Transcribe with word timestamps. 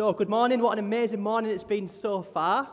So, 0.00 0.14
good 0.14 0.30
morning. 0.30 0.62
What 0.62 0.78
an 0.78 0.78
amazing 0.82 1.20
morning 1.20 1.50
it's 1.50 1.62
been 1.62 1.90
so 2.00 2.22
far. 2.22 2.66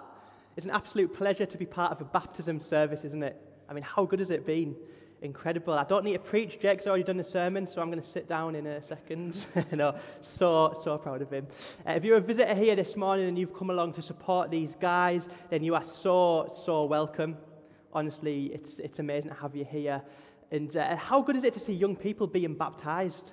It's 0.55 0.65
an 0.65 0.71
absolute 0.71 1.13
pleasure 1.13 1.45
to 1.45 1.57
be 1.57 1.65
part 1.65 1.91
of 1.91 1.99
a 1.99 2.05
baptism 2.05 2.61
service, 2.61 3.01
isn't 3.03 3.21
it? 3.21 3.35
I 3.67 3.73
mean, 3.73 3.83
how 3.83 4.05
good 4.05 4.19
has 4.19 4.29
it 4.29 4.45
been? 4.45 4.77
Incredible. 5.21 5.73
I 5.73 5.83
don't 5.83 6.05
need 6.05 6.13
to 6.13 6.19
preach. 6.19 6.57
Jake's 6.61 6.87
already 6.87 7.03
done 7.03 7.17
the 7.17 7.25
sermon, 7.25 7.67
so 7.67 7.81
I'm 7.81 7.91
going 7.91 8.01
to 8.01 8.09
sit 8.11 8.29
down 8.29 8.55
in 8.55 8.65
a 8.65 8.81
second. 8.87 9.45
no, 9.73 9.97
so, 10.21 10.79
so 10.85 10.97
proud 10.97 11.21
of 11.21 11.29
him. 11.29 11.47
Uh, 11.85 11.91
if 11.91 12.05
you're 12.05 12.15
a 12.15 12.21
visitor 12.21 12.55
here 12.55 12.77
this 12.77 12.95
morning 12.95 13.27
and 13.27 13.37
you've 13.37 13.53
come 13.53 13.71
along 13.71 13.95
to 13.95 14.01
support 14.01 14.49
these 14.49 14.77
guys, 14.79 15.27
then 15.49 15.65
you 15.65 15.75
are 15.75 15.83
so, 15.83 16.57
so 16.65 16.85
welcome. 16.85 17.35
Honestly, 17.91 18.51
it's, 18.53 18.79
it's 18.79 18.99
amazing 18.99 19.31
to 19.31 19.35
have 19.35 19.53
you 19.53 19.65
here. 19.65 20.01
And 20.51 20.77
uh, 20.77 20.95
how 20.95 21.21
good 21.21 21.35
is 21.35 21.43
it 21.43 21.53
to 21.55 21.59
see 21.59 21.73
young 21.73 21.97
people 21.97 22.25
being 22.25 22.53
baptized? 22.53 23.31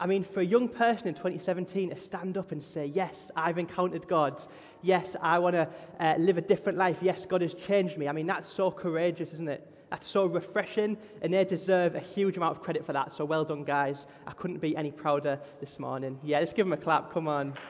I 0.00 0.06
mean, 0.06 0.24
for 0.32 0.40
a 0.40 0.44
young 0.44 0.68
person 0.68 1.08
in 1.08 1.14
2017 1.14 1.90
to 1.90 1.98
stand 1.98 2.38
up 2.38 2.52
and 2.52 2.62
say, 2.62 2.86
Yes, 2.86 3.30
I've 3.34 3.58
encountered 3.58 4.06
God. 4.06 4.40
Yes, 4.80 5.16
I 5.20 5.40
want 5.40 5.54
to 5.54 5.68
uh, 5.98 6.14
live 6.18 6.38
a 6.38 6.40
different 6.40 6.78
life. 6.78 6.98
Yes, 7.02 7.26
God 7.28 7.42
has 7.42 7.52
changed 7.54 7.98
me. 7.98 8.06
I 8.06 8.12
mean, 8.12 8.26
that's 8.26 8.50
so 8.52 8.70
courageous, 8.70 9.32
isn't 9.32 9.48
it? 9.48 9.66
That's 9.90 10.06
so 10.06 10.26
refreshing, 10.26 10.96
and 11.22 11.34
they 11.34 11.44
deserve 11.44 11.96
a 11.96 12.00
huge 12.00 12.36
amount 12.36 12.56
of 12.56 12.62
credit 12.62 12.86
for 12.86 12.92
that. 12.92 13.12
So 13.16 13.24
well 13.24 13.44
done, 13.44 13.64
guys. 13.64 14.06
I 14.26 14.32
couldn't 14.32 14.58
be 14.58 14.76
any 14.76 14.92
prouder 14.92 15.40
this 15.60 15.78
morning. 15.78 16.18
Yeah, 16.22 16.38
let's 16.38 16.52
give 16.52 16.66
them 16.66 16.74
a 16.74 16.76
clap. 16.76 17.12
Come 17.12 17.26
on. 17.26 17.54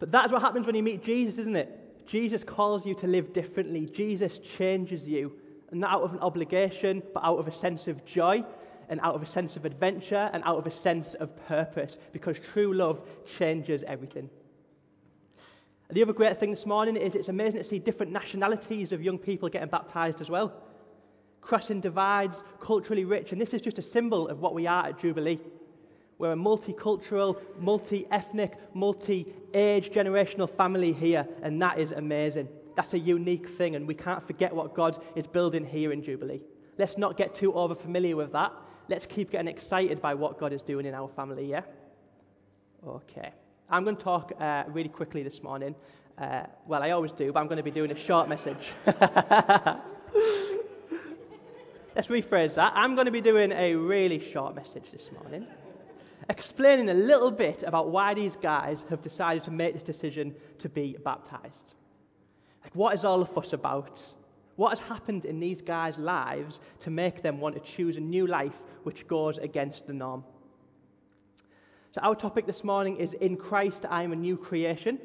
But 0.00 0.12
that's 0.12 0.30
what 0.30 0.40
happens 0.40 0.64
when 0.64 0.76
you 0.76 0.82
meet 0.84 1.02
Jesus, 1.02 1.38
isn't 1.38 1.56
it? 1.56 1.77
Jesus 2.08 2.42
calls 2.42 2.86
you 2.86 2.94
to 2.96 3.06
live 3.06 3.32
differently. 3.32 3.86
Jesus 3.86 4.38
changes 4.56 5.04
you, 5.04 5.32
and 5.70 5.80
not 5.80 5.92
out 5.92 6.02
of 6.02 6.12
an 6.12 6.20
obligation, 6.20 7.02
but 7.12 7.22
out 7.22 7.38
of 7.38 7.46
a 7.46 7.54
sense 7.54 7.86
of 7.86 8.04
joy, 8.06 8.42
and 8.88 8.98
out 9.02 9.14
of 9.14 9.22
a 9.22 9.30
sense 9.30 9.56
of 9.56 9.66
adventure, 9.66 10.30
and 10.32 10.42
out 10.44 10.56
of 10.56 10.66
a 10.66 10.72
sense 10.72 11.14
of 11.20 11.36
purpose, 11.46 11.96
because 12.12 12.38
true 12.52 12.72
love 12.72 13.00
changes 13.38 13.84
everything. 13.86 14.30
And 15.88 15.96
the 15.96 16.02
other 16.02 16.14
great 16.14 16.40
thing 16.40 16.50
this 16.50 16.66
morning 16.66 16.96
is 16.96 17.14
it's 17.14 17.28
amazing 17.28 17.62
to 17.62 17.68
see 17.68 17.78
different 17.78 18.12
nationalities 18.12 18.92
of 18.92 19.02
young 19.02 19.18
people 19.18 19.48
getting 19.48 19.68
baptized 19.68 20.20
as 20.20 20.30
well. 20.30 20.52
Crossing 21.42 21.80
divides, 21.80 22.42
culturally 22.60 23.04
rich, 23.04 23.32
and 23.32 23.40
this 23.40 23.52
is 23.52 23.60
just 23.60 23.78
a 23.78 23.82
symbol 23.82 24.28
of 24.28 24.40
what 24.40 24.54
we 24.54 24.66
are 24.66 24.86
at 24.86 24.98
Jubilee. 24.98 25.40
We're 26.18 26.32
a 26.32 26.36
multicultural, 26.36 27.40
multi 27.60 28.06
ethnic, 28.10 28.58
multi 28.74 29.32
age 29.54 29.90
generational 29.90 30.54
family 30.56 30.92
here, 30.92 31.26
and 31.42 31.62
that 31.62 31.78
is 31.78 31.92
amazing. 31.92 32.48
That's 32.76 32.92
a 32.92 32.98
unique 32.98 33.48
thing, 33.56 33.76
and 33.76 33.86
we 33.86 33.94
can't 33.94 34.26
forget 34.26 34.54
what 34.54 34.74
God 34.74 35.00
is 35.14 35.26
building 35.26 35.64
here 35.64 35.92
in 35.92 36.02
Jubilee. 36.02 36.40
Let's 36.76 36.98
not 36.98 37.16
get 37.16 37.36
too 37.36 37.54
over 37.54 37.74
familiar 37.74 38.16
with 38.16 38.32
that. 38.32 38.52
Let's 38.88 39.06
keep 39.06 39.30
getting 39.30 39.48
excited 39.48 40.02
by 40.02 40.14
what 40.14 40.40
God 40.40 40.52
is 40.52 40.62
doing 40.62 40.86
in 40.86 40.94
our 40.94 41.08
family, 41.14 41.46
yeah? 41.46 41.62
Okay. 42.86 43.32
I'm 43.70 43.84
going 43.84 43.96
to 43.96 44.02
talk 44.02 44.32
uh, 44.40 44.64
really 44.68 44.88
quickly 44.88 45.22
this 45.22 45.42
morning. 45.42 45.74
Uh, 46.16 46.44
well, 46.66 46.82
I 46.82 46.90
always 46.90 47.12
do, 47.12 47.32
but 47.32 47.38
I'm 47.40 47.46
going 47.46 47.58
to 47.58 47.62
be 47.62 47.70
doing 47.70 47.92
a 47.92 48.06
short 48.06 48.28
message. 48.28 48.72
Let's 51.94 52.08
rephrase 52.08 52.54
that. 52.54 52.72
I'm 52.74 52.94
going 52.94 53.06
to 53.06 53.12
be 53.12 53.20
doing 53.20 53.52
a 53.52 53.74
really 53.74 54.32
short 54.32 54.54
message 54.54 54.84
this 54.92 55.10
morning 55.12 55.46
explaining 56.28 56.90
a 56.90 56.94
little 56.94 57.30
bit 57.30 57.62
about 57.66 57.90
why 57.90 58.14
these 58.14 58.36
guys 58.36 58.78
have 58.90 59.02
decided 59.02 59.44
to 59.44 59.50
make 59.50 59.74
this 59.74 59.82
decision 59.82 60.34
to 60.58 60.68
be 60.68 60.96
baptized. 61.04 61.74
Like, 62.62 62.74
what 62.74 62.94
is 62.94 63.04
all 63.04 63.20
the 63.20 63.32
fuss 63.32 63.52
about? 63.52 64.00
What 64.56 64.76
has 64.76 64.80
happened 64.80 65.24
in 65.24 65.40
these 65.40 65.62
guys' 65.62 65.96
lives 65.96 66.60
to 66.80 66.90
make 66.90 67.22
them 67.22 67.40
want 67.40 67.54
to 67.54 67.72
choose 67.76 67.96
a 67.96 68.00
new 68.00 68.26
life 68.26 68.60
which 68.82 69.06
goes 69.06 69.38
against 69.38 69.86
the 69.86 69.92
norm? 69.92 70.24
So, 71.94 72.00
our 72.02 72.14
topic 72.14 72.46
this 72.46 72.62
morning 72.62 72.96
is 72.96 73.14
In 73.14 73.36
Christ 73.36 73.86
I 73.88 74.02
am 74.02 74.12
a 74.12 74.16
new 74.16 74.36
creation. 74.36 74.98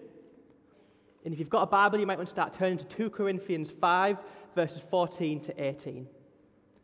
And 1.23 1.33
if 1.33 1.39
you've 1.39 1.49
got 1.49 1.61
a 1.61 1.67
Bible, 1.67 1.99
you 1.99 2.05
might 2.05 2.17
want 2.17 2.27
to 2.27 2.35
start 2.35 2.53
turning 2.53 2.79
to 2.79 2.83
2 2.83 3.09
Corinthians 3.11 3.69
5, 3.79 4.17
verses 4.55 4.81
14 4.91 5.39
to 5.45 5.63
18. 5.63 6.05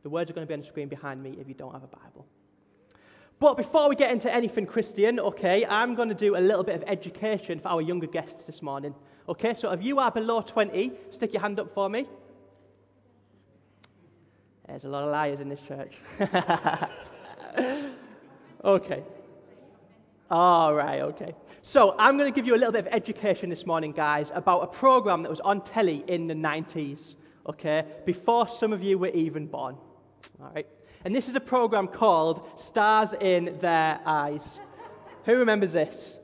The 0.04 0.10
words 0.10 0.32
are 0.32 0.34
going 0.34 0.48
to 0.48 0.50
be 0.50 0.54
on 0.54 0.62
the 0.62 0.68
screen 0.68 0.88
behind 0.88 1.22
me 1.22 1.36
if 1.42 1.50
you 1.50 1.54
don't 1.54 1.74
have 1.74 1.84
a 1.84 1.88
Bible. 1.88 2.26
But 3.40 3.56
before 3.56 3.88
we 3.88 3.96
get 3.96 4.12
into 4.12 4.34
anything 4.34 4.66
Christian, 4.66 5.20
okay, 5.20 5.66
I'm 5.66 5.96
going 5.96 6.10
to 6.10 6.16
do 6.16 6.36
a 6.36 6.40
little 6.40 6.64
bit 6.64 6.76
of 6.76 6.84
education 6.88 7.60
for 7.60 7.70
our 7.70 7.82
younger 7.82 8.08
guests 8.08 8.44
this 8.46 8.62
morning. 8.62 8.94
Okay, 9.30 9.56
so 9.58 9.72
if 9.72 9.82
you 9.82 10.00
are 10.00 10.12
below 10.12 10.42
20, 10.42 10.92
stick 11.12 11.32
your 11.34 11.42
hand 11.42 11.60
up 11.60 11.74
for 11.74 11.90
me. 11.90 12.06
There's 14.68 14.84
a 14.84 14.90
lot 14.90 15.04
of 15.04 15.12
liars 15.12 15.40
in 15.40 15.48
this 15.48 15.62
church. 15.68 15.94
okay. 18.64 19.04
All 20.30 20.76
right, 20.76 21.02
okay. 21.02 21.34
So 21.64 21.96
I'm 21.98 22.18
going 22.18 22.32
to 22.32 22.36
give 22.36 22.46
you 22.46 22.56
a 22.56 22.58
little 22.58 22.74
bit 22.74 22.88
of 22.88 22.94
education 22.94 23.50
this 23.50 23.66
morning, 23.66 23.94
guys, 23.94 24.28
about 24.36 24.64
a 24.64 24.68
program 24.68 25.24
that 25.24 25.30
was 25.30 25.40
on 25.40 25.64
telly 25.64 26.04
in 26.08 26.28
the 26.28 26.34
90s, 26.34 27.16
okay, 27.48 27.86
before 28.06 28.48
some 28.60 28.74
of 28.74 28.84
you 28.84 28.98
were 28.98 29.08
even 29.08 29.48
born. 29.48 29.76
All 30.42 30.52
right. 30.54 30.68
And 31.06 31.16
this 31.16 31.30
is 31.30 31.36
a 31.36 31.40
program 31.40 31.88
called 31.88 32.42
Stars 32.68 33.14
in 33.22 33.58
Their 33.62 34.00
Eyes. 34.06 34.60
Who 35.26 35.36
remembers 35.38 35.72
this? 35.72 36.18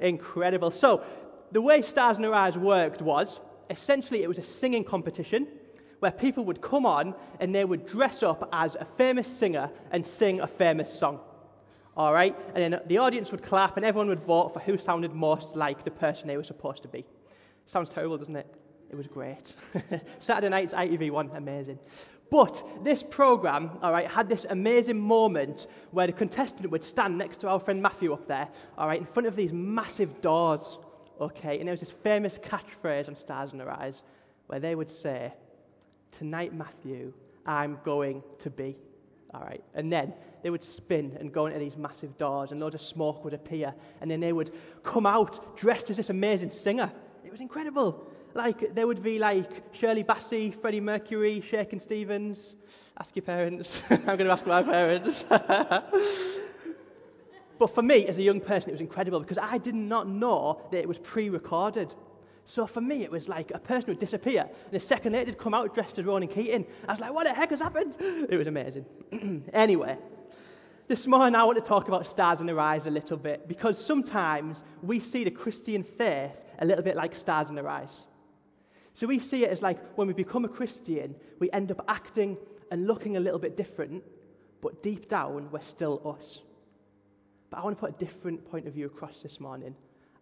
Incredible. 0.00 0.70
So, 0.70 1.02
the 1.52 1.62
way 1.62 1.80
Stars 1.80 2.16
in 2.16 2.22
Their 2.22 2.34
Eyes 2.34 2.56
worked 2.56 3.00
was 3.00 3.38
essentially 3.70 4.22
it 4.22 4.28
was 4.28 4.38
a 4.38 4.44
singing 4.44 4.84
competition 4.84 5.48
where 6.00 6.12
people 6.12 6.44
would 6.44 6.60
come 6.60 6.84
on 6.84 7.14
and 7.40 7.54
they 7.54 7.64
would 7.64 7.86
dress 7.86 8.22
up 8.22 8.48
as 8.52 8.74
a 8.74 8.86
famous 8.98 9.26
singer 9.38 9.70
and 9.90 10.06
sing 10.06 10.40
a 10.40 10.46
famous 10.46 10.98
song. 10.98 11.20
All 11.96 12.12
right? 12.12 12.36
And 12.54 12.74
then 12.74 12.80
the 12.88 12.98
audience 12.98 13.30
would 13.30 13.42
clap 13.42 13.78
and 13.78 13.86
everyone 13.86 14.08
would 14.08 14.24
vote 14.24 14.52
for 14.52 14.60
who 14.60 14.76
sounded 14.76 15.14
most 15.14 15.48
like 15.54 15.84
the 15.84 15.90
person 15.90 16.28
they 16.28 16.36
were 16.36 16.44
supposed 16.44 16.82
to 16.82 16.88
be. 16.88 17.06
Sounds 17.64 17.88
terrible, 17.88 18.18
doesn't 18.18 18.36
it? 18.36 18.46
It 18.90 18.96
was 18.96 19.06
great. 19.06 19.54
Saturday 20.20 20.50
nights, 20.50 20.74
ITV1, 20.74 21.34
amazing. 21.36 21.78
But 22.30 22.62
this 22.82 23.04
program, 23.08 23.78
all 23.82 23.92
right, 23.92 24.08
had 24.10 24.28
this 24.28 24.46
amazing 24.50 24.98
moment 24.98 25.68
where 25.92 26.06
the 26.06 26.12
contestant 26.12 26.70
would 26.70 26.82
stand 26.82 27.16
next 27.16 27.40
to 27.40 27.48
our 27.48 27.60
friend 27.60 27.80
Matthew 27.80 28.12
up 28.12 28.26
there, 28.26 28.48
all 28.76 28.88
right, 28.88 29.00
in 29.00 29.06
front 29.06 29.28
of 29.28 29.36
these 29.36 29.52
massive 29.52 30.20
doors, 30.22 30.78
okay, 31.20 31.58
and 31.58 31.68
there 31.68 31.72
was 31.72 31.80
this 31.80 31.94
famous 32.02 32.38
catchphrase 32.38 33.08
on 33.08 33.16
Stars 33.16 33.52
in 33.52 33.58
Their 33.58 33.70
Eyes 33.70 34.02
where 34.48 34.60
they 34.60 34.74
would 34.74 34.90
say, 34.90 35.32
Tonight, 36.18 36.54
Matthew, 36.54 37.12
I'm 37.44 37.78
going 37.84 38.22
to 38.40 38.50
be. 38.50 38.76
All 39.34 39.42
right, 39.42 39.62
and 39.74 39.92
then 39.92 40.14
they 40.42 40.50
would 40.50 40.64
spin 40.64 41.16
and 41.20 41.32
go 41.32 41.46
into 41.46 41.58
these 41.58 41.76
massive 41.76 42.16
doors, 42.16 42.50
and 42.50 42.60
loads 42.60 42.74
of 42.74 42.80
smoke 42.80 43.24
would 43.24 43.34
appear, 43.34 43.74
and 44.00 44.10
then 44.10 44.20
they 44.20 44.32
would 44.32 44.52
come 44.82 45.04
out 45.04 45.56
dressed 45.56 45.90
as 45.90 45.96
this 45.96 46.10
amazing 46.10 46.50
singer. 46.50 46.90
It 47.24 47.30
was 47.30 47.40
incredible. 47.40 48.06
Like, 48.36 48.74
there 48.74 48.86
would 48.86 49.02
be 49.02 49.18
like 49.18 49.50
Shirley 49.72 50.04
Bassey, 50.04 50.54
Freddie 50.60 50.80
Mercury, 50.80 51.42
Shakin' 51.50 51.80
Stevens. 51.80 52.54
Ask 52.98 53.16
your 53.16 53.22
parents. 53.22 53.80
I'm 53.90 54.04
going 54.04 54.26
to 54.26 54.30
ask 54.30 54.46
my 54.46 54.62
parents. 54.62 55.24
but 57.58 57.74
for 57.74 57.80
me, 57.80 58.06
as 58.06 58.18
a 58.18 58.22
young 58.22 58.42
person, 58.42 58.68
it 58.68 58.72
was 58.72 58.82
incredible 58.82 59.20
because 59.20 59.38
I 59.40 59.56
did 59.56 59.74
not 59.74 60.06
know 60.06 60.60
that 60.70 60.78
it 60.78 60.86
was 60.86 60.98
pre 60.98 61.30
recorded. 61.30 61.94
So 62.44 62.66
for 62.66 62.82
me, 62.82 63.04
it 63.04 63.10
was 63.10 63.26
like 63.26 63.52
a 63.54 63.58
person 63.58 63.88
would 63.88 64.00
disappear, 64.00 64.42
and 64.42 64.72
the 64.72 64.80
second 64.84 65.14
later 65.14 65.30
they'd 65.30 65.38
come 65.38 65.54
out 65.54 65.72
dressed 65.72 65.98
as 65.98 66.04
Ronan 66.04 66.28
Keating. 66.28 66.66
I 66.86 66.92
was 66.92 67.00
like, 67.00 67.14
what 67.14 67.24
the 67.24 67.32
heck 67.32 67.48
has 67.50 67.60
happened? 67.60 67.96
It 68.28 68.36
was 68.36 68.46
amazing. 68.46 68.84
anyway, 69.54 69.96
this 70.88 71.06
morning 71.06 71.34
I 71.34 71.44
want 71.44 71.56
to 71.56 71.66
talk 71.66 71.88
about 71.88 72.06
stars 72.06 72.40
in 72.40 72.46
their 72.46 72.60
eyes 72.60 72.84
a 72.86 72.90
little 72.90 73.16
bit 73.16 73.48
because 73.48 73.82
sometimes 73.86 74.58
we 74.82 75.00
see 75.00 75.24
the 75.24 75.30
Christian 75.30 75.86
faith 75.96 76.32
a 76.58 76.66
little 76.66 76.84
bit 76.84 76.96
like 76.96 77.14
stars 77.14 77.48
in 77.48 77.54
their 77.54 77.68
eyes. 77.68 78.04
So 78.96 79.06
we 79.06 79.18
see 79.20 79.44
it 79.44 79.50
as 79.50 79.60
like 79.60 79.78
when 79.96 80.08
we 80.08 80.14
become 80.14 80.44
a 80.46 80.48
Christian, 80.48 81.14
we 81.38 81.50
end 81.52 81.70
up 81.70 81.84
acting 81.86 82.38
and 82.70 82.86
looking 82.86 83.16
a 83.16 83.20
little 83.20 83.38
bit 83.38 83.56
different, 83.56 84.02
but 84.62 84.82
deep 84.82 85.08
down, 85.08 85.50
we're 85.52 85.62
still 85.68 86.18
us. 86.18 86.40
But 87.50 87.58
I 87.58 87.64
want 87.64 87.76
to 87.76 87.80
put 87.80 87.94
a 88.00 88.04
different 88.04 88.50
point 88.50 88.66
of 88.66 88.72
view 88.72 88.86
across 88.86 89.20
this 89.22 89.38
morning. 89.38 89.74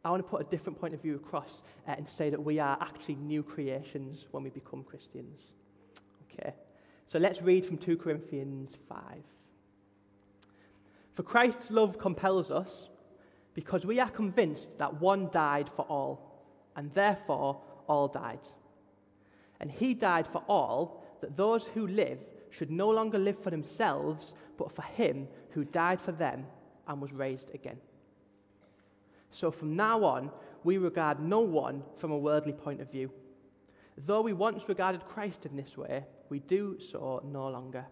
I 0.05 0.11
want 0.11 0.23
to 0.23 0.29
put 0.29 0.41
a 0.43 0.51
different 0.51 0.79
point 0.79 0.93
of 0.93 1.01
view 1.01 1.15
across 1.15 1.63
uh, 1.89 1.93
and 1.97 2.07
say 2.09 2.31
that 2.31 2.43
we 2.43 2.59
are 2.59 2.77
actually 2.81 3.15
new 3.15 3.43
creations 3.43 4.27
when 4.33 4.43
we 4.43 4.51
become 4.51 4.83
Christians. 4.83 5.41
Okay, 6.33 6.53
so 7.07 7.19
let's 7.19 7.41
read 7.41 7.65
from 7.65 7.79
2 7.79 7.97
Corinthians 7.97 8.71
5. 8.89 8.99
For 11.15 11.23
Christ's 11.23 11.71
love 11.71 11.97
compels 11.99 12.51
us 12.51 12.89
because 13.55 13.87
we 13.87 14.01
are 14.01 14.11
convinced 14.11 14.79
that 14.79 15.01
one 15.01 15.31
died 15.33 15.71
for 15.77 15.83
all, 15.83 16.43
and 16.77 16.93
therefore 16.93 17.61
all 17.87 18.09
died. 18.09 18.41
And 19.61 19.71
he 19.71 19.95
died 19.95 20.27
for 20.31 20.43
all, 20.49 21.05
that 21.21 21.37
those 21.37 21.65
who 21.75 21.87
live 21.87 22.19
should 22.51 22.71
no 22.71 22.91
longer 22.91 23.19
live 23.19 23.43
for 23.43 23.51
themselves, 23.51 24.33
but 24.59 24.75
for 24.75 24.83
him 24.83 25.27
who 25.51 25.65
died 25.65 26.01
for 26.01 26.13
them 26.13 26.45
and 26.87 27.01
was 27.01 27.13
raised 27.13 27.51
again. 27.55 27.79
So 29.33 29.51
from 29.51 29.75
now 29.75 30.05
on, 30.05 30.31
we 30.63 30.79
regard 30.79 31.21
no 31.21 31.41
one 31.41 31.83
from 31.99 32.11
a 32.11 32.19
worldly 32.19 32.53
point 32.53 32.81
of 32.81 32.91
view. 32.91 33.11
Though 34.07 34.23
we 34.23 34.33
once 34.33 34.69
regarded 34.69 35.07
Christ 35.07 35.47
in 35.47 35.57
this 35.57 35.77
way, 35.77 36.05
we 36.29 36.41
do 36.41 36.79
so 36.91 37.23
no 37.25 37.49
longer. 37.49 37.85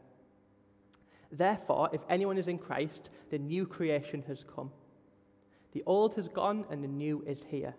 Therefore, 1.30 1.88
if 1.92 2.00
anyone 2.08 2.38
is 2.38 2.48
in 2.48 2.58
Christ, 2.58 3.08
the 3.30 3.38
new 3.38 3.66
creation 3.66 4.22
has 4.26 4.44
come. 4.54 4.70
The 5.72 5.82
old 5.86 6.14
has 6.14 6.28
gone 6.28 6.66
and 6.70 6.82
the 6.82 6.88
new 6.88 7.24
is 7.26 7.44
here. 7.48 7.74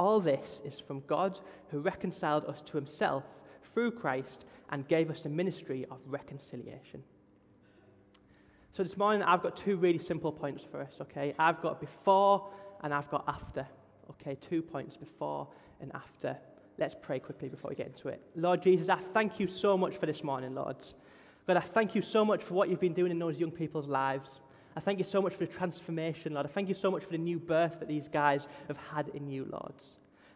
All 0.00 0.18
this 0.18 0.62
is 0.64 0.80
from 0.86 1.02
God 1.06 1.38
who 1.70 1.80
reconciled 1.80 2.46
us 2.46 2.62
to 2.64 2.78
himself 2.78 3.22
through 3.74 3.90
Christ 3.90 4.46
and 4.70 4.88
gave 4.88 5.10
us 5.10 5.20
the 5.20 5.28
ministry 5.28 5.84
of 5.90 5.98
reconciliation. 6.06 7.02
So 8.74 8.82
this 8.82 8.96
morning 8.96 9.22
I've 9.22 9.42
got 9.42 9.58
two 9.58 9.76
really 9.76 9.98
simple 9.98 10.32
points 10.32 10.64
for 10.70 10.80
us, 10.80 10.92
okay? 11.02 11.34
I've 11.38 11.60
got 11.60 11.82
before 11.82 12.48
and 12.82 12.94
I've 12.94 13.10
got 13.10 13.24
after. 13.28 13.66
Okay, 14.12 14.38
two 14.48 14.62
points 14.62 14.96
before 14.96 15.46
and 15.82 15.92
after. 15.94 16.34
Let's 16.78 16.94
pray 17.02 17.18
quickly 17.18 17.50
before 17.50 17.68
we 17.68 17.76
get 17.76 17.88
into 17.88 18.08
it. 18.08 18.22
Lord 18.34 18.62
Jesus, 18.62 18.88
I 18.88 19.00
thank 19.12 19.38
you 19.38 19.48
so 19.48 19.76
much 19.76 19.98
for 19.98 20.06
this 20.06 20.24
morning, 20.24 20.54
Lord. 20.54 20.76
God, 21.46 21.58
I 21.58 21.64
thank 21.74 21.94
you 21.94 22.00
so 22.00 22.24
much 22.24 22.42
for 22.42 22.54
what 22.54 22.70
you've 22.70 22.80
been 22.80 22.94
doing 22.94 23.10
in 23.10 23.18
those 23.18 23.36
young 23.36 23.50
people's 23.50 23.86
lives. 23.86 24.30
I 24.76 24.80
thank 24.80 24.98
you 24.98 25.04
so 25.04 25.20
much 25.20 25.34
for 25.34 25.46
the 25.46 25.52
transformation, 25.52 26.34
Lord. 26.34 26.46
I 26.46 26.48
thank 26.48 26.68
you 26.68 26.74
so 26.74 26.90
much 26.90 27.04
for 27.04 27.10
the 27.10 27.18
new 27.18 27.38
birth 27.38 27.74
that 27.80 27.88
these 27.88 28.08
guys 28.08 28.46
have 28.68 28.76
had 28.76 29.08
in 29.08 29.28
you, 29.28 29.46
Lord. 29.50 29.74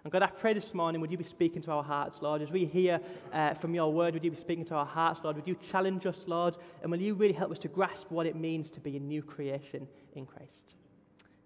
And 0.02 0.12
God, 0.12 0.22
I 0.22 0.26
pray 0.26 0.52
this 0.52 0.74
morning, 0.74 1.00
would 1.00 1.10
you 1.10 1.16
be 1.16 1.24
speaking 1.24 1.62
to 1.62 1.70
our 1.70 1.82
hearts, 1.82 2.18
Lord? 2.20 2.42
As 2.42 2.50
we 2.50 2.66
hear 2.66 3.00
uh, 3.32 3.54
from 3.54 3.74
your 3.74 3.90
word, 3.90 4.12
would 4.12 4.22
you 4.22 4.30
be 4.30 4.36
speaking 4.36 4.64
to 4.66 4.74
our 4.74 4.84
hearts, 4.84 5.20
Lord? 5.24 5.36
Would 5.36 5.48
you 5.48 5.56
challenge 5.70 6.04
us, 6.04 6.18
Lord? 6.26 6.56
And 6.82 6.90
will 6.90 7.00
you 7.00 7.14
really 7.14 7.32
help 7.32 7.50
us 7.52 7.58
to 7.60 7.68
grasp 7.68 8.10
what 8.10 8.26
it 8.26 8.36
means 8.36 8.70
to 8.72 8.80
be 8.80 8.96
a 8.98 9.00
new 9.00 9.22
creation 9.22 9.88
in 10.14 10.26
Christ? 10.26 10.74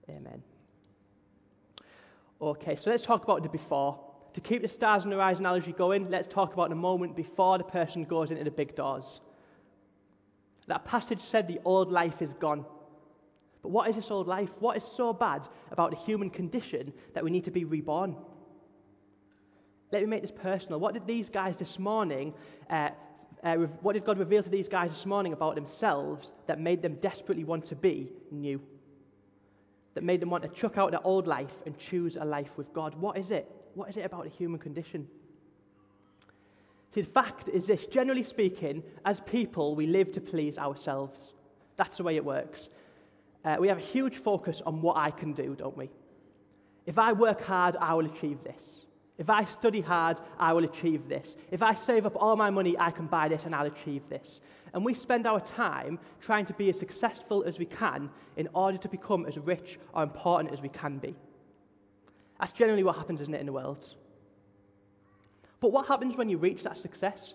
Amen. 0.08 0.43
Okay, 2.40 2.75
so 2.75 2.90
let's 2.90 3.05
talk 3.05 3.23
about 3.23 3.43
the 3.43 3.49
before. 3.49 4.00
To 4.35 4.40
keep 4.40 4.62
the 4.62 4.69
stars 4.69 5.05
in 5.05 5.11
their 5.11 5.20
eyes 5.20 5.38
analogy 5.38 5.73
going, 5.73 6.11
let's 6.11 6.29
talk 6.29 6.52
about 6.52 6.69
the 6.70 6.75
moment 6.75 7.14
before 7.14 7.58
the 7.58 7.64
person 7.64 8.05
goes 8.05 8.31
into 8.31 8.44
the 8.44 8.50
big 8.50 8.75
doors. 8.75 9.20
That 10.67 10.85
passage 10.85 11.20
said 11.20 11.46
the 11.46 11.61
old 11.64 11.90
life 11.93 12.20
is 12.20 12.32
gone. 12.35 12.64
But 13.62 13.70
what 13.70 13.88
is 13.90 13.96
this 13.96 14.10
old 14.10 14.26
life? 14.26 14.50
What 14.60 14.76
is 14.76 14.84
so 14.96 15.12
bad 15.12 15.43
about 15.70 15.90
the 15.90 15.96
human 15.96 16.31
condition 16.31 16.93
that 17.14 17.25
we 17.25 17.31
need 17.31 17.44
to 17.44 17.50
be 17.50 17.64
reborn? 17.64 18.16
Let 19.90 20.02
me 20.02 20.08
make 20.08 20.22
this 20.22 20.31
personal. 20.31 20.81
What 20.81 20.94
did 20.94 21.06
these 21.06 21.28
guys 21.28 21.56
this 21.56 21.78
morning, 21.78 22.34
uh, 22.70 22.90
uh, 23.43 23.56
what 23.81 23.94
did 23.94 24.05
God 24.05 24.19
reveal 24.19 24.43
to 24.43 24.50
these 24.50 24.69
guys 24.69 24.90
this 24.90 25.06
morning 25.06 25.32
about 25.32 25.55
themselves 25.55 26.31
that 26.46 26.60
made 26.60 26.82
them 26.82 26.99
desperately 27.00 27.44
want 27.44 27.66
to 27.69 27.76
be 27.76 28.12
new? 28.31 28.60
That 29.94 30.04
made 30.04 30.20
them 30.20 30.31
want 30.31 30.43
to 30.43 30.50
chuck 30.50 30.76
out 30.76 30.90
their 30.90 31.04
old 31.04 31.26
life 31.26 31.50
and 31.64 31.76
choose 31.78 32.16
a 32.20 32.25
life 32.25 32.50
with 32.56 32.72
God? 32.72 32.94
What 32.96 33.16
is 33.16 33.31
it? 33.31 33.50
What 33.75 33.88
is 33.88 33.96
it 33.96 34.04
about 34.04 34.25
the 34.25 34.31
human 34.31 34.61
condition? 34.61 35.08
See, 36.94 37.02
the 37.02 37.11
fact 37.11 37.49
is 37.49 37.66
this 37.66 37.87
generally 37.87 38.22
speaking, 38.22 38.82
as 39.04 39.20
people, 39.20 39.75
we 39.75 39.87
live 39.87 40.12
to 40.12 40.20
please 40.20 40.58
ourselves. 40.58 41.19
That's 41.76 41.96
the 41.96 42.02
way 42.02 42.16
it 42.16 42.25
works. 42.25 42.69
Uh, 43.49 43.56
we 43.59 43.69
have 43.69 43.79
a 43.79 43.81
huge 43.81 44.23
focus 44.23 44.61
on 44.67 44.83
what 44.83 44.99
I 44.99 45.11
can 45.11 45.33
do, 45.33 45.55
don't 45.55 45.77
we? 45.77 45.89
If 46.85 46.99
I 46.99 47.12
work 47.12 47.41
hard, 47.41 47.77
I 47.81 47.95
will 47.95 48.05
achieve 48.05 48.45
this. 48.45 48.62
If 49.17 49.31
I 49.31 49.47
study 49.47 49.81
hard, 49.81 50.19
I 50.39 50.53
will 50.53 50.65
achieve 50.65 51.09
this. 51.09 51.35
If 51.50 51.62
I 51.62 51.75
save 51.75 52.05
up 52.05 52.12
all 52.15 52.37
my 52.37 52.50
money, 52.50 52.77
I 52.79 52.91
can 52.91 53.06
buy 53.06 53.27
this 53.29 53.41
and 53.47 53.55
I'll 53.55 53.67
achieve 53.67 54.03
this. 54.11 54.41
And 54.75 54.85
we 54.85 54.93
spend 54.93 55.27
our 55.27 55.41
time 55.41 55.99
trying 56.21 56.45
to 56.47 56.53
be 56.53 56.69
as 56.69 56.79
successful 56.79 57.43
as 57.45 57.59
we 57.59 57.65
can 57.65 58.11
in 58.37 58.49
order 58.55 58.77
to 58.77 58.89
become 58.89 59.25
as 59.25 59.39
rich 59.39 59.79
or 59.95 60.03
important 60.03 60.53
as 60.53 60.61
we 60.61 60.69
can 60.69 60.99
be. 60.99 61.17
That's 62.39 62.53
generally 62.53 62.85
what 62.85 62.97
happens, 62.97 63.23
isn't 63.23 63.35
it, 63.35 63.41
in 63.41 63.47
the 63.47 63.53
world? 63.53 63.83
But 65.61 65.73
what 65.73 65.87
happens 65.87 66.19
when 66.19 66.29
you 66.29 66.37
reach 66.37 66.65
that 66.65 66.77
success? 66.77 67.33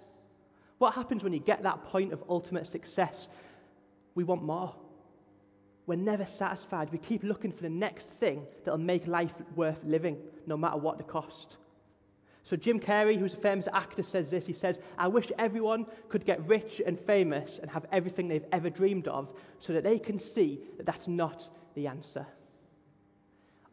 What 0.77 0.93
happens 0.93 1.23
when 1.23 1.33
you 1.33 1.39
get 1.39 1.63
that 1.63 1.85
point 1.85 2.13
of 2.13 2.23
ultimate 2.29 2.67
success? 2.67 3.27
We 4.13 4.23
want 4.23 4.43
more. 4.43 4.75
We're 5.85 5.95
never 5.95 6.25
satisfied. 6.25 6.91
We 6.91 6.97
keep 6.97 7.23
looking 7.23 7.51
for 7.51 7.61
the 7.61 7.69
next 7.69 8.07
thing 8.19 8.45
that'll 8.63 8.77
make 8.77 9.05
life 9.07 9.33
worth 9.55 9.77
living, 9.83 10.17
no 10.47 10.55
matter 10.55 10.77
what 10.77 10.97
the 10.97 11.03
cost. 11.03 11.57
So, 12.45 12.55
Jim 12.55 12.79
Carrey, 12.79 13.17
who's 13.17 13.33
a 13.33 13.37
famous 13.37 13.67
actor, 13.73 14.03
says 14.03 14.29
this. 14.29 14.45
He 14.45 14.53
says, 14.53 14.79
I 14.97 15.07
wish 15.07 15.31
everyone 15.39 15.85
could 16.09 16.25
get 16.25 16.45
rich 16.47 16.81
and 16.85 16.99
famous 16.99 17.59
and 17.61 17.71
have 17.71 17.85
everything 17.91 18.27
they've 18.27 18.45
ever 18.51 18.69
dreamed 18.69 19.07
of 19.07 19.29
so 19.59 19.73
that 19.73 19.83
they 19.83 19.97
can 19.99 20.19
see 20.19 20.59
that 20.77 20.85
that's 20.85 21.07
not 21.07 21.47
the 21.75 21.87
answer. 21.87 22.25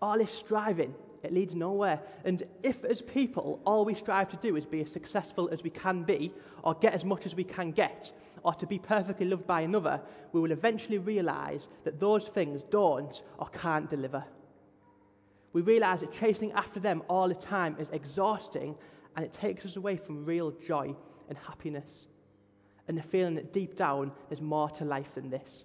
All 0.00 0.18
this 0.18 0.32
striving 0.32 0.94
it 1.22 1.34
leads 1.34 1.54
nowhere. 1.54 2.00
And 2.24 2.44
if, 2.62 2.82
as 2.84 3.02
people, 3.02 3.60
all 3.66 3.84
we 3.84 3.94
strive 3.94 4.30
to 4.30 4.36
do 4.36 4.56
is 4.56 4.64
be 4.64 4.80
as 4.80 4.90
successful 4.90 5.48
as 5.52 5.62
we 5.62 5.70
can 5.70 6.02
be, 6.02 6.32
or 6.62 6.74
get 6.74 6.94
as 6.94 7.04
much 7.04 7.26
as 7.26 7.34
we 7.34 7.44
can 7.44 7.72
get, 7.72 8.10
or 8.42 8.54
to 8.54 8.66
be 8.66 8.78
perfectly 8.78 9.26
loved 9.26 9.46
by 9.46 9.62
another, 9.62 10.00
we 10.32 10.40
will 10.40 10.52
eventually 10.52 10.98
realize 10.98 11.68
that 11.84 12.00
those 12.00 12.28
things 12.34 12.62
don't 12.70 13.22
or 13.38 13.48
can't 13.48 13.90
deliver. 13.90 14.24
We 15.52 15.62
realize 15.62 16.00
that 16.00 16.12
chasing 16.12 16.52
after 16.52 16.80
them 16.80 17.02
all 17.08 17.28
the 17.28 17.34
time 17.34 17.76
is 17.78 17.88
exhausting 17.92 18.74
and 19.16 19.24
it 19.24 19.32
takes 19.32 19.64
us 19.64 19.76
away 19.76 19.96
from 19.96 20.24
real 20.24 20.52
joy 20.66 20.94
and 21.28 21.36
happiness 21.38 22.06
and 22.88 22.96
the 22.96 23.02
feeling 23.02 23.34
that 23.36 23.52
deep 23.52 23.76
down 23.76 24.12
there's 24.28 24.40
more 24.40 24.68
to 24.70 24.84
life 24.84 25.14
than 25.14 25.30
this. 25.30 25.64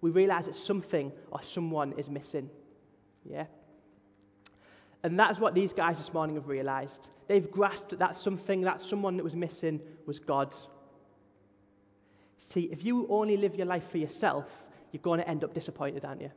We 0.00 0.10
realize 0.10 0.46
that 0.46 0.56
something 0.56 1.12
or 1.30 1.40
someone 1.42 1.94
is 1.98 2.08
missing. 2.08 2.50
Yeah? 3.24 3.44
And 5.02 5.18
that's 5.18 5.38
what 5.38 5.54
these 5.54 5.72
guys 5.72 5.98
this 5.98 6.12
morning 6.12 6.36
have 6.36 6.48
realized. 6.48 7.08
They've 7.28 7.50
grasped 7.50 7.98
that 7.98 8.16
something, 8.16 8.62
that 8.62 8.80
someone 8.82 9.18
that 9.18 9.22
was 9.22 9.34
missing 9.34 9.80
was 10.06 10.18
God. 10.18 10.54
See, 12.54 12.68
if 12.70 12.84
you 12.84 13.06
only 13.10 13.36
live 13.36 13.56
your 13.56 13.66
life 13.66 13.82
for 13.90 13.98
yourself, 13.98 14.44
you're 14.92 15.02
going 15.02 15.18
to 15.18 15.28
end 15.28 15.42
up 15.42 15.52
disappointed, 15.52 16.04
aren't 16.04 16.20
you? 16.20 16.30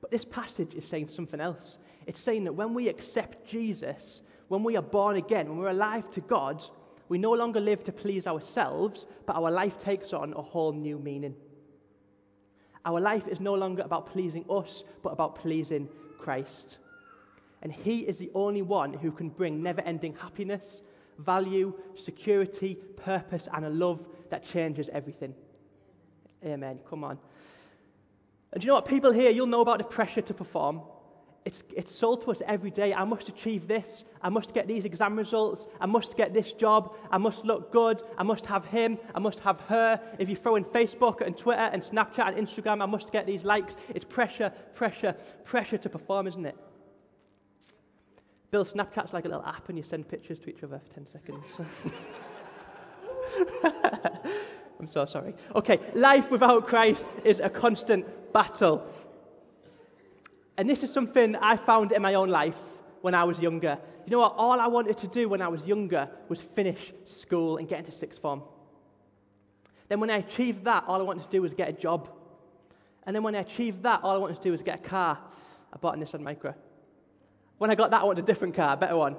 But 0.00 0.12
this 0.12 0.24
passage 0.24 0.74
is 0.74 0.88
saying 0.88 1.08
something 1.14 1.40
else. 1.40 1.78
It's 2.06 2.20
saying 2.20 2.44
that 2.44 2.52
when 2.52 2.74
we 2.74 2.88
accept 2.88 3.48
Jesus, 3.48 4.20
when 4.48 4.62
we 4.62 4.76
are 4.76 4.82
born 4.82 5.16
again, 5.16 5.48
when 5.48 5.58
we're 5.58 5.70
alive 5.70 6.08
to 6.12 6.20
God, 6.20 6.62
we 7.08 7.18
no 7.18 7.32
longer 7.32 7.60
live 7.60 7.82
to 7.84 7.92
please 7.92 8.26
ourselves, 8.28 9.04
but 9.26 9.34
our 9.34 9.50
life 9.50 9.78
takes 9.80 10.12
on 10.12 10.32
a 10.34 10.42
whole 10.42 10.72
new 10.72 10.98
meaning. 10.98 11.34
Our 12.84 13.00
life 13.00 13.26
is 13.28 13.40
no 13.40 13.54
longer 13.54 13.82
about 13.82 14.12
pleasing 14.12 14.44
us, 14.48 14.84
but 15.02 15.10
about 15.10 15.36
pleasing 15.36 15.88
Christ. 16.18 16.78
And 17.62 17.72
He 17.72 18.00
is 18.00 18.16
the 18.18 18.30
only 18.34 18.62
one 18.62 18.92
who 18.92 19.10
can 19.10 19.28
bring 19.28 19.62
never 19.62 19.80
ending 19.82 20.14
happiness, 20.14 20.82
value, 21.18 21.74
security, 21.96 22.76
purpose, 22.96 23.48
and 23.52 23.64
a 23.64 23.70
love 23.70 24.00
that 24.30 24.44
changes 24.44 24.88
everything. 24.92 25.34
Amen. 26.44 26.78
Come 26.88 27.04
on. 27.04 27.18
And 28.52 28.60
do 28.60 28.64
you 28.64 28.68
know 28.68 28.74
what? 28.74 28.86
People 28.86 29.12
here, 29.12 29.30
you'll 29.30 29.46
know 29.46 29.60
about 29.60 29.78
the 29.78 29.84
pressure 29.84 30.22
to 30.22 30.34
perform. 30.34 30.82
It's, 31.44 31.64
it's 31.74 31.92
sold 31.92 32.22
to 32.24 32.30
us 32.30 32.40
every 32.46 32.70
day. 32.70 32.94
I 32.94 33.04
must 33.04 33.28
achieve 33.28 33.66
this. 33.66 34.04
I 34.22 34.28
must 34.28 34.54
get 34.54 34.68
these 34.68 34.84
exam 34.84 35.16
results. 35.16 35.66
I 35.80 35.86
must 35.86 36.16
get 36.16 36.32
this 36.32 36.52
job. 36.52 36.94
I 37.10 37.18
must 37.18 37.44
look 37.44 37.72
good. 37.72 38.00
I 38.16 38.22
must 38.22 38.46
have 38.46 38.64
him. 38.64 38.96
I 39.14 39.18
must 39.18 39.40
have 39.40 39.58
her. 39.62 40.00
If 40.20 40.28
you 40.28 40.36
throw 40.36 40.54
in 40.54 40.64
Facebook 40.64 41.20
and 41.20 41.36
Twitter 41.36 41.62
and 41.72 41.82
Snapchat 41.82 42.36
and 42.36 42.46
Instagram, 42.46 42.80
I 42.80 42.86
must 42.86 43.10
get 43.10 43.26
these 43.26 43.42
likes. 43.42 43.74
It's 43.88 44.04
pressure, 44.04 44.52
pressure, 44.74 45.16
pressure 45.44 45.78
to 45.78 45.88
perform, 45.88 46.28
isn't 46.28 46.46
it? 46.46 46.56
Bill, 48.52 48.66
Snapchat's 48.66 49.14
like 49.14 49.24
a 49.24 49.28
little 49.28 49.46
app 49.46 49.70
and 49.70 49.78
you 49.78 49.82
send 49.82 50.06
pictures 50.06 50.38
to 50.40 50.50
each 50.50 50.62
other 50.62 50.78
for 50.86 50.94
10 50.94 51.06
seconds. 51.10 51.42
I'm 54.78 54.88
so 54.88 55.06
sorry. 55.06 55.34
Okay, 55.56 55.80
life 55.94 56.30
without 56.30 56.66
Christ 56.66 57.08
is 57.24 57.40
a 57.40 57.48
constant 57.48 58.04
battle. 58.34 58.86
And 60.58 60.68
this 60.68 60.82
is 60.82 60.92
something 60.92 61.34
I 61.36 61.56
found 61.56 61.92
in 61.92 62.02
my 62.02 62.12
own 62.12 62.28
life 62.28 62.58
when 63.00 63.14
I 63.14 63.24
was 63.24 63.38
younger. 63.38 63.78
You 64.04 64.10
know 64.10 64.18
what? 64.18 64.34
All 64.36 64.60
I 64.60 64.66
wanted 64.66 64.98
to 64.98 65.06
do 65.06 65.30
when 65.30 65.40
I 65.40 65.48
was 65.48 65.64
younger 65.64 66.10
was 66.28 66.38
finish 66.54 66.92
school 67.06 67.56
and 67.56 67.66
get 67.66 67.78
into 67.78 67.92
sixth 67.92 68.20
form. 68.20 68.42
Then 69.88 69.98
when 69.98 70.10
I 70.10 70.18
achieved 70.18 70.66
that, 70.66 70.84
all 70.86 71.00
I 71.00 71.04
wanted 71.04 71.24
to 71.24 71.30
do 71.30 71.40
was 71.40 71.54
get 71.54 71.70
a 71.70 71.72
job. 71.72 72.10
And 73.04 73.16
then 73.16 73.22
when 73.22 73.34
I 73.34 73.40
achieved 73.40 73.82
that, 73.84 74.00
all 74.02 74.14
I 74.14 74.18
wanted 74.18 74.36
to 74.36 74.42
do 74.42 74.52
was 74.52 74.60
get 74.60 74.84
a 74.84 74.88
car. 74.88 75.18
I 75.72 75.78
bought 75.78 75.96
a 75.96 75.98
Nissan 75.98 76.20
Micra. 76.20 76.54
When 77.62 77.70
I 77.70 77.76
got 77.76 77.92
that, 77.92 78.00
I 78.00 78.04
wanted 78.04 78.24
a 78.24 78.26
different 78.26 78.56
car, 78.56 78.74
a 78.74 78.76
better 78.76 78.96
one. 78.96 79.14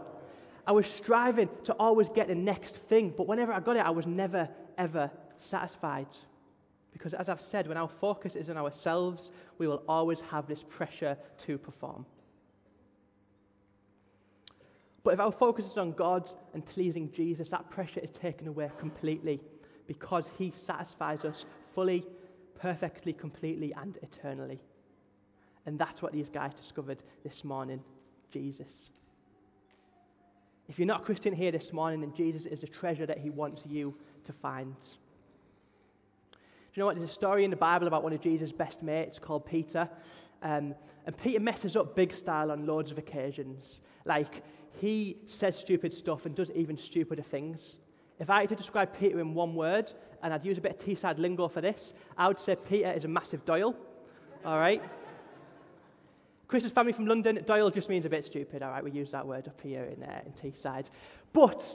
I 0.68 0.74
was 0.74 0.86
striving 0.98 1.48
to 1.64 1.72
always 1.76 2.10
get 2.10 2.28
the 2.28 2.36
next 2.36 2.76
thing, 2.90 3.14
but 3.16 3.26
whenever 3.26 3.54
I 3.54 3.62
got 3.62 3.78
it, 3.78 3.86
I 3.86 3.90
was 3.90 4.06
never, 4.06 4.50
ever 4.78 5.10
satisfied. 5.40 6.08
Because 6.92 7.14
as 7.14 7.30
I've 7.30 7.40
said, 7.40 7.70
when 7.70 7.78
our 7.78 7.90
focus 8.02 8.36
is 8.36 8.50
on 8.50 8.58
ourselves, 8.58 9.32
we 9.60 9.68
will 9.70 9.82
always 9.88 10.20
have 10.30 10.46
this 10.46 10.62
pressure 10.68 11.18
to 11.46 11.58
perform. 11.58 12.06
But 15.06 15.14
if 15.14 15.22
our 15.22 15.32
focus 15.32 15.64
is 15.64 15.78
on 15.78 15.94
God 15.94 16.30
and 16.54 16.66
pleasing 16.66 17.14
Jesus, 17.14 17.50
that 17.52 17.70
pressure 17.70 18.02
is 18.02 18.10
taken 18.10 18.50
away 18.50 18.70
completely 18.78 19.40
because 19.88 20.26
He 20.38 20.52
satisfies 20.66 21.24
us 21.24 21.46
fully, 21.74 22.06
perfectly, 22.60 23.14
completely, 23.14 23.74
and 23.74 23.98
eternally. 24.02 24.60
And 25.66 25.80
that's 25.80 26.02
what 26.02 26.12
these 26.12 26.28
guys 26.28 26.52
discovered 26.54 27.02
this 27.24 27.46
morning 27.46 27.80
Jesus. 28.34 28.90
If 30.68 30.80
you're 30.80 30.88
not 30.88 31.02
a 31.02 31.04
Christian 31.04 31.34
here 31.34 31.52
this 31.52 31.72
morning, 31.72 32.02
then 32.02 32.14
Jesus 32.16 32.46
is 32.46 32.62
the 32.62 32.68
treasure 32.68 33.06
that 33.06 33.20
he 33.20 33.30
wants 33.30 33.62
you 33.66 33.94
to 34.26 34.34
find. 34.34 34.76
Do 36.32 36.38
you 36.74 36.82
know 36.82 36.88
what? 36.88 36.98
There's 36.98 37.10
a 37.10 37.14
story 37.14 37.44
in 37.46 37.52
the 37.52 37.58
Bible 37.58 37.88
about 37.88 38.04
one 38.04 38.14
of 38.14 38.22
Jesus' 38.22 38.52
best 38.52 38.82
mates 38.82 39.20
called 39.20 39.46
Peter. 39.46 39.88
Um, 40.42 40.74
and 41.06 41.18
Peter 41.18 41.40
messes 41.40 41.76
up 41.76 41.96
big 41.96 42.14
style 42.14 42.50
on 42.50 42.66
loads 42.66 42.92
of 42.92 42.98
occasions. 42.98 43.82
Like, 44.06 44.42
he 44.80 45.18
says 45.28 45.56
stupid 45.58 45.94
stuff 45.94 46.26
and 46.26 46.34
does 46.34 46.50
even 46.56 46.78
stupider 46.78 47.24
things. 47.24 47.76
If 48.20 48.30
I 48.30 48.42
had 48.42 48.50
to 48.50 48.56
describe 48.56 48.98
Peter 48.98 49.20
in 49.20 49.34
one 49.34 49.54
word, 49.54 49.92
and 50.24 50.34
I'd 50.34 50.46
use 50.46 50.58
a 50.58 50.62
bit 50.62 50.72
of 50.72 50.80
Teesside 50.80 51.20
lingo 51.20 51.48
for 51.48 51.62
this, 51.62 51.94
I 52.18 52.28
would 52.28 52.40
say 52.40 52.56
Peter 52.56 52.92
is 52.92 53.04
a 53.04 53.08
massive 53.08 53.46
Doyle. 53.46 53.76
All 54.46 54.58
right? 54.58 54.82
Chris's 56.54 56.72
family 56.72 56.94
from 56.94 57.08
London, 57.08 57.44
Doyle 57.48 57.72
just 57.72 57.90
means 57.90 58.06
a 58.06 58.10
bit 58.10 58.28
stupid. 58.28 58.62
All 58.62 58.70
right, 58.70 58.84
we 58.84 58.92
use 58.92 59.10
that 59.10 59.26
word 59.26 59.48
up 59.48 59.60
here 59.60 59.86
in, 59.86 60.04
uh, 60.04 60.22
in 60.24 60.34
Teesside. 60.34 60.86
But 61.34 61.66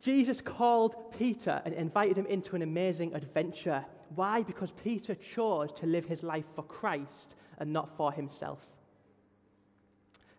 Jesus 0.00 0.40
called 0.40 0.94
Peter 1.18 1.60
and 1.64 1.74
invited 1.74 2.16
him 2.16 2.26
into 2.26 2.54
an 2.54 2.62
amazing 2.62 3.12
adventure. 3.16 3.84
Why? 4.14 4.44
Because 4.44 4.70
Peter 4.84 5.16
chose 5.34 5.70
to 5.80 5.86
live 5.86 6.04
his 6.04 6.22
life 6.22 6.44
for 6.54 6.62
Christ 6.62 7.34
and 7.58 7.72
not 7.72 7.90
for 7.96 8.12
himself. 8.12 8.60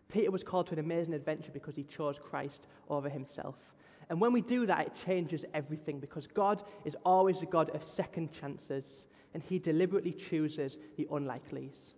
Peter 0.08 0.30
was 0.30 0.42
called 0.42 0.68
to 0.68 0.72
an 0.72 0.78
amazing 0.78 1.12
adventure 1.12 1.50
because 1.52 1.76
he 1.76 1.84
chose 1.84 2.16
Christ 2.18 2.60
over 2.88 3.10
himself. 3.10 3.56
And 4.08 4.18
when 4.18 4.32
we 4.32 4.40
do 4.40 4.64
that, 4.64 4.86
it 4.86 4.92
changes 5.04 5.44
everything 5.52 6.00
because 6.00 6.26
God 6.26 6.62
is 6.86 6.96
always 7.04 7.42
a 7.42 7.46
God 7.46 7.68
of 7.74 7.84
second 7.84 8.30
chances 8.32 9.04
and 9.34 9.42
he 9.42 9.58
deliberately 9.58 10.16
chooses 10.30 10.78
the 10.96 11.06
unlikelies. 11.12 11.92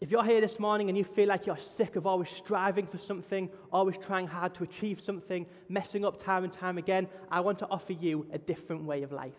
If 0.00 0.10
you're 0.10 0.24
here 0.24 0.40
this 0.40 0.58
morning 0.58 0.88
and 0.88 0.96
you 0.96 1.04
feel 1.04 1.28
like 1.28 1.44
you're 1.44 1.58
sick 1.76 1.94
of 1.96 2.06
always 2.06 2.30
striving 2.30 2.86
for 2.86 2.96
something, 2.96 3.50
always 3.70 3.96
trying 3.98 4.26
hard 4.26 4.54
to 4.54 4.64
achieve 4.64 4.98
something, 4.98 5.44
messing 5.68 6.06
up 6.06 6.22
time 6.22 6.42
and 6.44 6.52
time 6.52 6.78
again, 6.78 7.06
I 7.30 7.40
want 7.40 7.58
to 7.58 7.68
offer 7.68 7.92
you 7.92 8.26
a 8.32 8.38
different 8.38 8.84
way 8.84 9.02
of 9.02 9.12
life. 9.12 9.34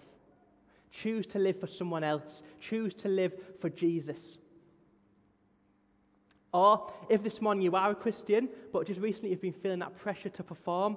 Choose 0.91 1.25
to 1.27 1.39
live 1.39 1.59
for 1.59 1.65
someone 1.65 2.03
else. 2.03 2.43
Choose 2.59 2.93
to 2.95 3.07
live 3.07 3.33
for 3.59 3.69
Jesus. 3.69 4.37
Or 6.53 6.93
if 7.09 7.23
this 7.23 7.41
morning 7.41 7.63
you 7.63 7.75
are 7.75 7.91
a 7.91 7.95
Christian, 7.95 8.47
but 8.71 8.85
just 8.85 8.99
recently 8.99 9.31
you've 9.31 9.41
been 9.41 9.53
feeling 9.53 9.79
that 9.79 9.97
pressure 9.97 10.29
to 10.29 10.43
perform, 10.43 10.95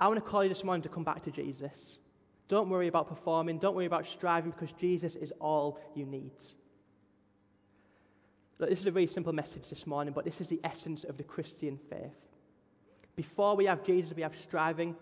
I 0.00 0.08
want 0.08 0.24
to 0.24 0.30
call 0.30 0.42
you 0.42 0.48
this 0.48 0.64
morning 0.64 0.82
to 0.84 0.88
come 0.88 1.04
back 1.04 1.22
to 1.24 1.30
Jesus. 1.30 1.96
Don't 2.48 2.70
worry 2.70 2.88
about 2.88 3.08
performing, 3.08 3.58
don't 3.58 3.74
worry 3.74 3.86
about 3.86 4.06
striving, 4.06 4.52
because 4.52 4.72
Jesus 4.80 5.16
is 5.16 5.32
all 5.40 5.80
you 5.94 6.06
need. 6.06 6.32
Look, 8.58 8.70
this 8.70 8.80
is 8.80 8.86
a 8.86 8.90
very 8.90 9.06
simple 9.06 9.32
message 9.32 9.68
this 9.68 9.86
morning, 9.86 10.14
but 10.14 10.24
this 10.24 10.40
is 10.40 10.48
the 10.48 10.60
essence 10.62 11.04
of 11.04 11.16
the 11.16 11.24
Christian 11.24 11.78
faith. 11.90 12.12
Before 13.16 13.56
we 13.56 13.64
have 13.66 13.84
Jesus, 13.84 14.12
we 14.14 14.22
have 14.22 14.34
striving. 14.42 14.94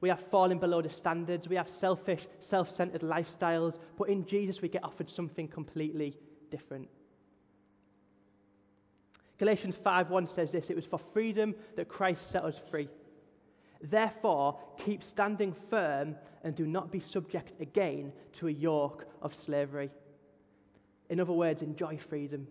We 0.00 0.08
have 0.08 0.20
fallen 0.30 0.58
below 0.58 0.80
the 0.80 0.90
standards. 0.90 1.48
We 1.48 1.56
have 1.56 1.68
selfish, 1.68 2.26
self 2.40 2.70
centered 2.70 3.02
lifestyles. 3.02 3.76
But 3.98 4.08
in 4.08 4.26
Jesus, 4.26 4.62
we 4.62 4.68
get 4.68 4.84
offered 4.84 5.10
something 5.10 5.48
completely 5.48 6.16
different. 6.50 6.88
Galatians 9.38 9.76
5:1 9.84 10.28
says 10.34 10.52
this, 10.52 10.68
it 10.68 10.76
was 10.76 10.86
for 10.86 11.00
freedom 11.12 11.54
that 11.76 11.88
Christ 11.88 12.28
set 12.28 12.44
us 12.44 12.56
free. 12.70 12.88
Therefore, 13.80 14.58
keep 14.84 15.04
standing 15.04 15.54
firm 15.70 16.16
and 16.42 16.54
do 16.56 16.66
not 16.66 16.90
be 16.90 17.00
subject 17.00 17.52
again 17.60 18.12
to 18.40 18.48
a 18.48 18.52
yoke 18.52 19.04
of 19.22 19.34
slavery. 19.34 19.90
In 21.08 21.20
other 21.20 21.32
words, 21.32 21.62
enjoy 21.62 21.98
freedom. 22.08 22.48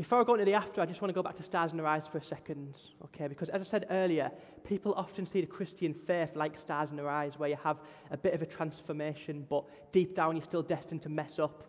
Before 0.00 0.18
I 0.18 0.24
go 0.24 0.32
into 0.32 0.46
the 0.46 0.54
after, 0.54 0.80
I 0.80 0.86
just 0.86 1.02
want 1.02 1.10
to 1.10 1.14
go 1.14 1.22
back 1.22 1.36
to 1.36 1.42
stars 1.42 1.72
in 1.72 1.76
their 1.76 1.86
eyes 1.86 2.04
for 2.10 2.16
a 2.16 2.24
second, 2.24 2.74
okay? 3.04 3.28
Because 3.28 3.50
as 3.50 3.60
I 3.60 3.64
said 3.64 3.84
earlier, 3.90 4.30
people 4.64 4.94
often 4.94 5.26
see 5.26 5.42
the 5.42 5.46
Christian 5.46 5.94
faith 6.06 6.30
like 6.34 6.56
stars 6.56 6.88
in 6.88 6.96
their 6.96 7.10
eyes, 7.10 7.34
where 7.36 7.50
you 7.50 7.58
have 7.62 7.76
a 8.10 8.16
bit 8.16 8.32
of 8.32 8.40
a 8.40 8.46
transformation, 8.46 9.46
but 9.50 9.62
deep 9.92 10.16
down 10.16 10.36
you're 10.36 10.44
still 10.46 10.62
destined 10.62 11.02
to 11.02 11.10
mess 11.10 11.38
up. 11.38 11.64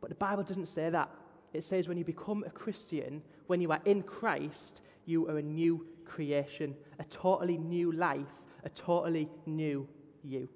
But 0.00 0.10
the 0.10 0.16
Bible 0.16 0.42
doesn't 0.42 0.68
say 0.68 0.90
that. 0.90 1.08
It 1.52 1.62
says 1.62 1.86
when 1.86 1.96
you 1.96 2.04
become 2.04 2.42
a 2.44 2.50
Christian, 2.50 3.22
when 3.46 3.60
you 3.60 3.70
are 3.70 3.80
in 3.84 4.02
Christ, 4.02 4.80
you 5.04 5.28
are 5.28 5.38
a 5.38 5.42
new 5.42 5.86
creation, 6.04 6.74
a 6.98 7.04
totally 7.04 7.56
new 7.56 7.92
life, 7.92 8.26
a 8.64 8.68
totally 8.70 9.28
new 9.46 9.86
you. 10.24 10.48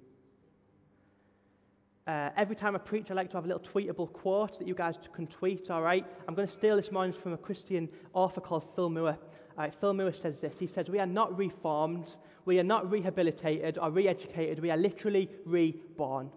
Uh, 2.07 2.29
every 2.35 2.55
time 2.55 2.75
I 2.75 2.79
preach, 2.79 3.11
I 3.11 3.13
like 3.13 3.29
to 3.29 3.37
have 3.37 3.45
a 3.45 3.47
little 3.47 3.61
tweetable 3.61 4.11
quote 4.11 4.57
that 4.57 4.67
you 4.67 4.73
guys 4.73 4.95
can 5.13 5.27
tweet, 5.27 5.69
all 5.69 5.83
right? 5.83 6.05
I'm 6.27 6.33
going 6.33 6.47
to 6.47 6.53
steal 6.53 6.75
this 6.75 6.91
morning 6.91 7.15
from 7.21 7.33
a 7.33 7.37
Christian 7.37 7.87
author 8.13 8.41
called 8.41 8.65
Phil 8.75 8.89
Moore. 8.89 9.09
All 9.09 9.17
right, 9.57 9.73
Phil 9.79 9.93
Moore 9.93 10.13
says 10.13 10.41
this. 10.41 10.57
He 10.57 10.65
says, 10.65 10.89
We 10.89 10.97
are 10.97 11.05
not 11.05 11.37
reformed, 11.37 12.11
we 12.45 12.59
are 12.59 12.63
not 12.63 12.89
rehabilitated 12.89 13.77
or 13.77 13.91
re 13.91 14.07
educated, 14.07 14.59
we 14.59 14.71
are 14.71 14.77
literally 14.77 15.29
reborn. 15.45 16.31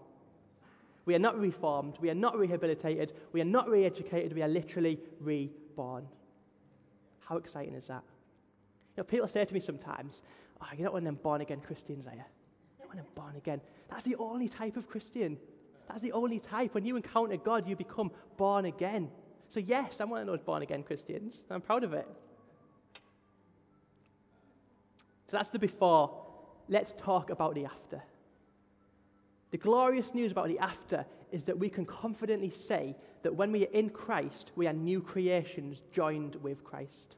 We 1.06 1.14
are 1.14 1.18
not 1.18 1.38
reformed, 1.38 1.96
we 2.00 2.10
are 2.10 2.14
not 2.14 2.36
rehabilitated, 2.36 3.14
we 3.32 3.40
are 3.40 3.46
not 3.46 3.68
re 3.68 3.86
educated, 3.86 4.34
we 4.34 4.42
are 4.42 4.48
literally 4.48 5.00
reborn. 5.20 6.06
How 7.20 7.38
exciting 7.38 7.74
is 7.74 7.86
that? 7.86 8.02
You 8.96 9.02
know, 9.02 9.04
people 9.04 9.28
say 9.28 9.46
to 9.46 9.54
me 9.54 9.60
sometimes, 9.60 10.20
Oh, 10.60 10.66
you're 10.76 10.84
not 10.84 10.92
one 10.92 11.02
of 11.02 11.06
them 11.06 11.18
born 11.22 11.40
again 11.40 11.60
Christians, 11.60 12.06
are 12.06 12.14
you? 12.14 12.24
Of 12.94 13.04
them 13.04 13.12
born 13.16 13.36
again. 13.36 13.60
That's 13.90 14.04
the 14.04 14.14
only 14.16 14.48
type 14.48 14.76
of 14.76 14.88
Christian. 14.88 15.36
That's 15.88 16.00
the 16.00 16.12
only 16.12 16.38
type. 16.38 16.74
When 16.74 16.84
you 16.84 16.94
encounter 16.94 17.36
God, 17.36 17.68
you 17.68 17.74
become 17.74 18.12
born 18.36 18.66
again. 18.66 19.10
So, 19.52 19.58
yes, 19.58 19.96
I'm 19.98 20.10
one 20.10 20.20
of 20.20 20.26
those 20.26 20.40
born 20.40 20.62
again 20.62 20.84
Christians. 20.84 21.34
I'm 21.50 21.60
proud 21.60 21.82
of 21.82 21.92
it. 21.92 22.06
So, 25.28 25.36
that's 25.36 25.50
the 25.50 25.58
before. 25.58 26.24
Let's 26.68 26.94
talk 26.98 27.30
about 27.30 27.56
the 27.56 27.64
after. 27.64 28.00
The 29.50 29.58
glorious 29.58 30.06
news 30.14 30.30
about 30.30 30.48
the 30.48 30.60
after 30.60 31.04
is 31.32 31.42
that 31.44 31.58
we 31.58 31.68
can 31.68 31.84
confidently 31.84 32.50
say 32.50 32.94
that 33.24 33.34
when 33.34 33.50
we 33.50 33.66
are 33.66 33.72
in 33.72 33.90
Christ, 33.90 34.52
we 34.54 34.68
are 34.68 34.72
new 34.72 35.00
creations 35.00 35.78
joined 35.92 36.36
with 36.36 36.62
Christ. 36.62 37.16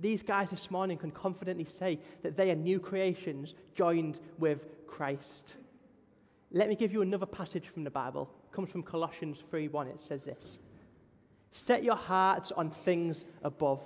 These 0.00 0.22
guys 0.22 0.48
this 0.50 0.70
morning 0.70 0.96
can 0.96 1.10
confidently 1.10 1.66
say 1.78 2.00
that 2.22 2.36
they 2.36 2.50
are 2.50 2.56
new 2.56 2.80
creations 2.80 3.54
joined 3.74 4.18
with 4.38 4.60
Christ. 4.90 5.54
Let 6.52 6.68
me 6.68 6.74
give 6.74 6.92
you 6.92 7.02
another 7.02 7.26
passage 7.26 7.64
from 7.72 7.84
the 7.84 7.90
Bible. 7.90 8.28
It 8.44 8.54
comes 8.54 8.70
from 8.70 8.82
Colossians 8.82 9.38
3:1. 9.50 9.86
It 9.88 10.00
says 10.00 10.24
this: 10.24 10.58
Set 11.52 11.82
your 11.84 11.96
hearts 11.96 12.52
on 12.52 12.70
things 12.84 13.24
above, 13.42 13.80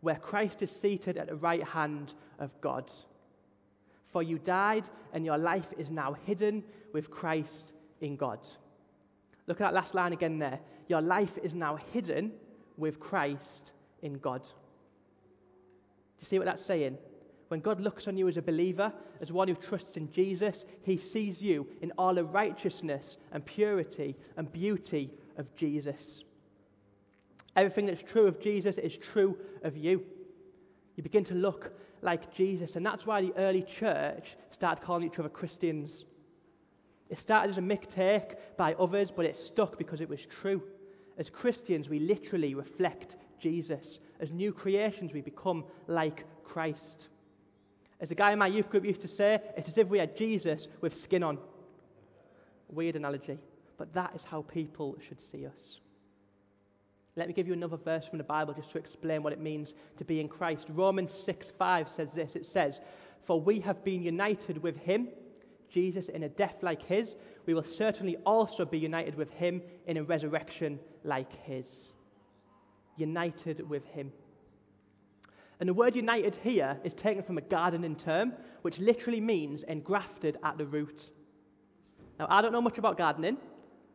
where 0.00 0.16
Christ 0.16 0.62
is 0.62 0.70
seated 0.70 1.16
at 1.16 1.28
the 1.28 1.36
right 1.36 1.62
hand 1.62 2.12
of 2.38 2.50
God. 2.60 2.90
For 4.12 4.22
you 4.22 4.38
died, 4.38 4.88
and 5.12 5.24
your 5.24 5.38
life 5.38 5.72
is 5.78 5.90
now 5.90 6.14
hidden 6.14 6.64
with 6.92 7.10
Christ 7.10 7.72
in 8.00 8.16
God. 8.16 8.40
Look 9.46 9.60
at 9.60 9.64
that 9.64 9.74
last 9.74 9.94
line 9.94 10.12
again 10.12 10.38
there. 10.38 10.58
Your 10.88 11.00
life 11.00 11.38
is 11.42 11.54
now 11.54 11.76
hidden 11.92 12.32
with 12.76 12.98
Christ 12.98 13.72
in 14.02 14.18
God. 14.18 14.42
Do 14.42 14.48
you 16.20 16.26
see 16.26 16.38
what 16.38 16.46
that's 16.46 16.64
saying? 16.64 16.98
When 17.48 17.60
God 17.60 17.80
looks 17.80 18.08
on 18.08 18.16
you 18.16 18.28
as 18.28 18.36
a 18.36 18.42
believer, 18.42 18.92
as 19.20 19.30
one 19.30 19.48
who 19.48 19.54
trusts 19.54 19.96
in 19.96 20.10
Jesus, 20.12 20.64
he 20.82 20.96
sees 20.98 21.40
you 21.40 21.66
in 21.80 21.92
all 21.96 22.14
the 22.14 22.24
righteousness 22.24 23.16
and 23.32 23.44
purity 23.44 24.16
and 24.36 24.50
beauty 24.52 25.10
of 25.36 25.46
Jesus. 25.54 26.24
Everything 27.54 27.86
that's 27.86 28.02
true 28.02 28.26
of 28.26 28.40
Jesus 28.40 28.78
is 28.78 28.96
true 28.96 29.36
of 29.62 29.76
you. 29.76 30.02
You 30.96 31.02
begin 31.02 31.24
to 31.26 31.34
look 31.34 31.72
like 32.02 32.34
Jesus, 32.34 32.76
and 32.76 32.84
that's 32.84 33.06
why 33.06 33.22
the 33.22 33.34
early 33.36 33.64
church 33.78 34.36
started 34.50 34.84
calling 34.84 35.06
each 35.06 35.18
other 35.18 35.28
Christians. 35.28 36.04
It 37.08 37.18
started 37.18 37.52
as 37.52 37.58
a 37.58 37.62
mistake 37.62 38.34
by 38.56 38.74
others, 38.74 39.12
but 39.14 39.24
it 39.24 39.38
stuck 39.38 39.78
because 39.78 40.00
it 40.00 40.08
was 40.08 40.26
true. 40.26 40.62
As 41.18 41.30
Christians, 41.30 41.88
we 41.88 42.00
literally 42.00 42.54
reflect 42.54 43.16
Jesus. 43.40 44.00
As 44.20 44.30
new 44.30 44.52
creations, 44.52 45.12
we 45.12 45.20
become 45.20 45.64
like 45.86 46.24
Christ. 46.44 47.08
As 48.00 48.10
a 48.10 48.14
guy 48.14 48.32
in 48.32 48.38
my 48.38 48.46
youth 48.46 48.68
group 48.68 48.84
used 48.84 49.00
to 49.02 49.08
say, 49.08 49.40
it's 49.56 49.68
as 49.68 49.78
if 49.78 49.88
we 49.88 49.98
had 49.98 50.16
Jesus 50.16 50.68
with 50.80 50.96
skin 50.96 51.22
on. 51.22 51.38
Weird 52.68 52.96
analogy, 52.96 53.38
but 53.78 53.92
that 53.94 54.14
is 54.14 54.24
how 54.24 54.42
people 54.42 54.96
should 55.06 55.20
see 55.22 55.46
us. 55.46 55.78
Let 57.16 57.28
me 57.28 57.32
give 57.32 57.46
you 57.46 57.54
another 57.54 57.78
verse 57.78 58.06
from 58.06 58.18
the 58.18 58.24
Bible 58.24 58.52
just 58.52 58.70
to 58.72 58.78
explain 58.78 59.22
what 59.22 59.32
it 59.32 59.40
means 59.40 59.72
to 59.96 60.04
be 60.04 60.20
in 60.20 60.28
Christ. 60.28 60.66
Romans 60.68 61.12
6 61.24 61.50
5 61.58 61.90
says 61.90 62.12
this 62.12 62.36
it 62.36 62.44
says, 62.44 62.78
For 63.26 63.40
we 63.40 63.60
have 63.60 63.82
been 63.84 64.02
united 64.02 64.62
with 64.62 64.76
him, 64.76 65.08
Jesus, 65.72 66.08
in 66.08 66.24
a 66.24 66.28
death 66.28 66.56
like 66.60 66.82
his. 66.82 67.14
We 67.46 67.54
will 67.54 67.64
certainly 67.64 68.16
also 68.26 68.66
be 68.66 68.78
united 68.78 69.14
with 69.14 69.30
him 69.30 69.62
in 69.86 69.96
a 69.96 70.02
resurrection 70.02 70.78
like 71.04 71.32
his. 71.44 71.92
United 72.98 73.66
with 73.66 73.84
him. 73.86 74.12
And 75.60 75.68
the 75.68 75.74
word 75.74 75.96
united 75.96 76.36
here 76.36 76.78
is 76.84 76.94
taken 76.94 77.22
from 77.22 77.38
a 77.38 77.42
gardening 77.42 77.96
term, 77.96 78.32
which 78.62 78.78
literally 78.78 79.20
means 79.20 79.62
engrafted 79.62 80.38
at 80.42 80.58
the 80.58 80.66
root. 80.66 81.10
Now, 82.18 82.26
I 82.28 82.42
don't 82.42 82.52
know 82.52 82.60
much 82.60 82.78
about 82.78 82.98
gardening, 82.98 83.38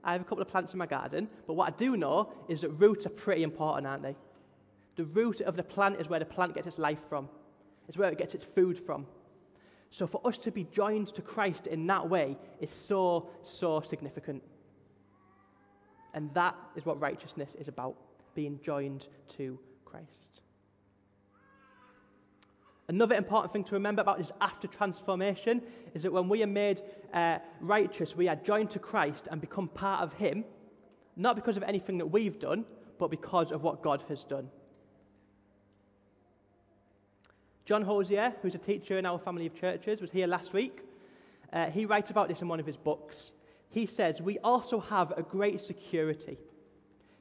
I 0.04 0.14
have 0.14 0.22
a 0.22 0.24
couple 0.24 0.42
of 0.42 0.48
plants 0.48 0.74
in 0.74 0.80
my 0.80 0.88
garden, 0.88 1.28
but 1.46 1.54
what 1.54 1.72
I 1.72 1.78
do 1.78 1.96
know 1.96 2.34
is 2.50 2.62
that 2.62 2.70
roots 2.70 3.06
are 3.06 3.10
pretty 3.10 3.44
important, 3.44 3.86
aren't 3.86 4.04
they? 4.04 4.16
The 4.96 5.06
root 5.06 5.42
of 5.42 5.56
the 5.56 5.64
plant 5.64 6.00
is 6.00 6.08
where 6.08 6.20
the 6.20 6.26
plant 6.26 6.56
gets 6.56 6.68
its 6.68 6.80
life 6.80 7.00
from, 7.08 7.30
it's 7.88 7.98
where 7.98 8.10
it 8.10 8.18
gets 8.18 8.34
its 8.34 8.46
food 8.56 8.82
from. 8.86 9.06
So 9.92 10.08
for 10.08 10.26
us 10.26 10.38
to 10.40 10.52
be 10.52 10.64
joined 10.72 11.14
to 11.16 11.22
Christ 11.22 11.68
in 11.68 11.86
that 11.88 12.10
way 12.10 12.38
is 12.62 12.70
so, 12.88 13.30
so 13.44 13.82
significant. 13.82 14.42
And 16.14 16.34
that 16.34 16.56
is 16.76 16.86
what 16.86 17.00
righteousness 17.00 17.56
is 17.60 17.68
about 17.68 17.96
being 18.34 18.60
joined 18.64 19.06
to 19.38 19.60
Christ. 19.84 20.31
Another 22.92 23.16
important 23.16 23.54
thing 23.54 23.64
to 23.64 23.76
remember 23.76 24.02
about 24.02 24.18
this 24.18 24.34
after 24.42 24.68
transformation 24.68 25.62
is 25.94 26.04
that 26.04 26.12
when 26.12 26.28
we 26.28 26.44
are 26.44 26.48
made 26.48 26.82
uh, 27.14 27.38
righteous, 27.62 28.18
we 28.18 28.28
are 28.28 28.36
joined 28.36 28.70
to 28.72 28.80
Christ 28.80 29.30
and 29.32 29.40
become 29.40 29.70
part 29.70 30.04
of 30.04 30.12
Him, 30.12 30.44
not 31.16 31.38
because 31.38 31.56
of 31.56 31.64
anything 31.64 31.98
that 32.00 32.08
we've 32.08 32.38
done, 32.38 32.66
but 33.00 33.10
because 33.10 33.54
of 33.54 33.64
what 33.64 33.82
God 33.82 34.04
has 34.10 34.26
done. 34.26 34.50
John 37.64 37.82
Hosier, 37.82 38.34
who's 38.42 38.56
a 38.56 38.58
teacher 38.58 38.98
in 38.98 39.06
our 39.06 39.20
family 39.20 39.46
of 39.46 39.56
churches, 39.56 40.02
was 40.02 40.12
here 40.12 40.28
last 40.28 40.52
week. 40.52 40.82
Uh, 41.54 41.68
he 41.68 41.86
writes 41.86 42.12
about 42.12 42.28
this 42.28 42.42
in 42.42 42.50
one 42.50 42.60
of 42.60 42.66
his 42.66 42.76
books. 42.76 43.32
He 43.70 43.86
says, 43.86 44.20
We 44.20 44.38
also 44.40 44.82
have 44.82 45.12
a 45.16 45.22
great 45.22 45.62
security. 45.62 46.38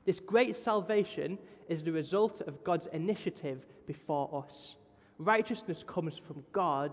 This 0.05 0.19
great 0.19 0.59
salvation 0.59 1.39
is 1.69 1.85
the 1.85 1.93
result 1.93 2.41
of 2.49 2.65
God's 2.65 2.89
initiative 2.93 3.61
before 3.87 4.45
us. 4.45 4.75
Righteousness 5.21 5.85
comes 5.87 6.19
from 6.27 6.43
God 6.51 6.93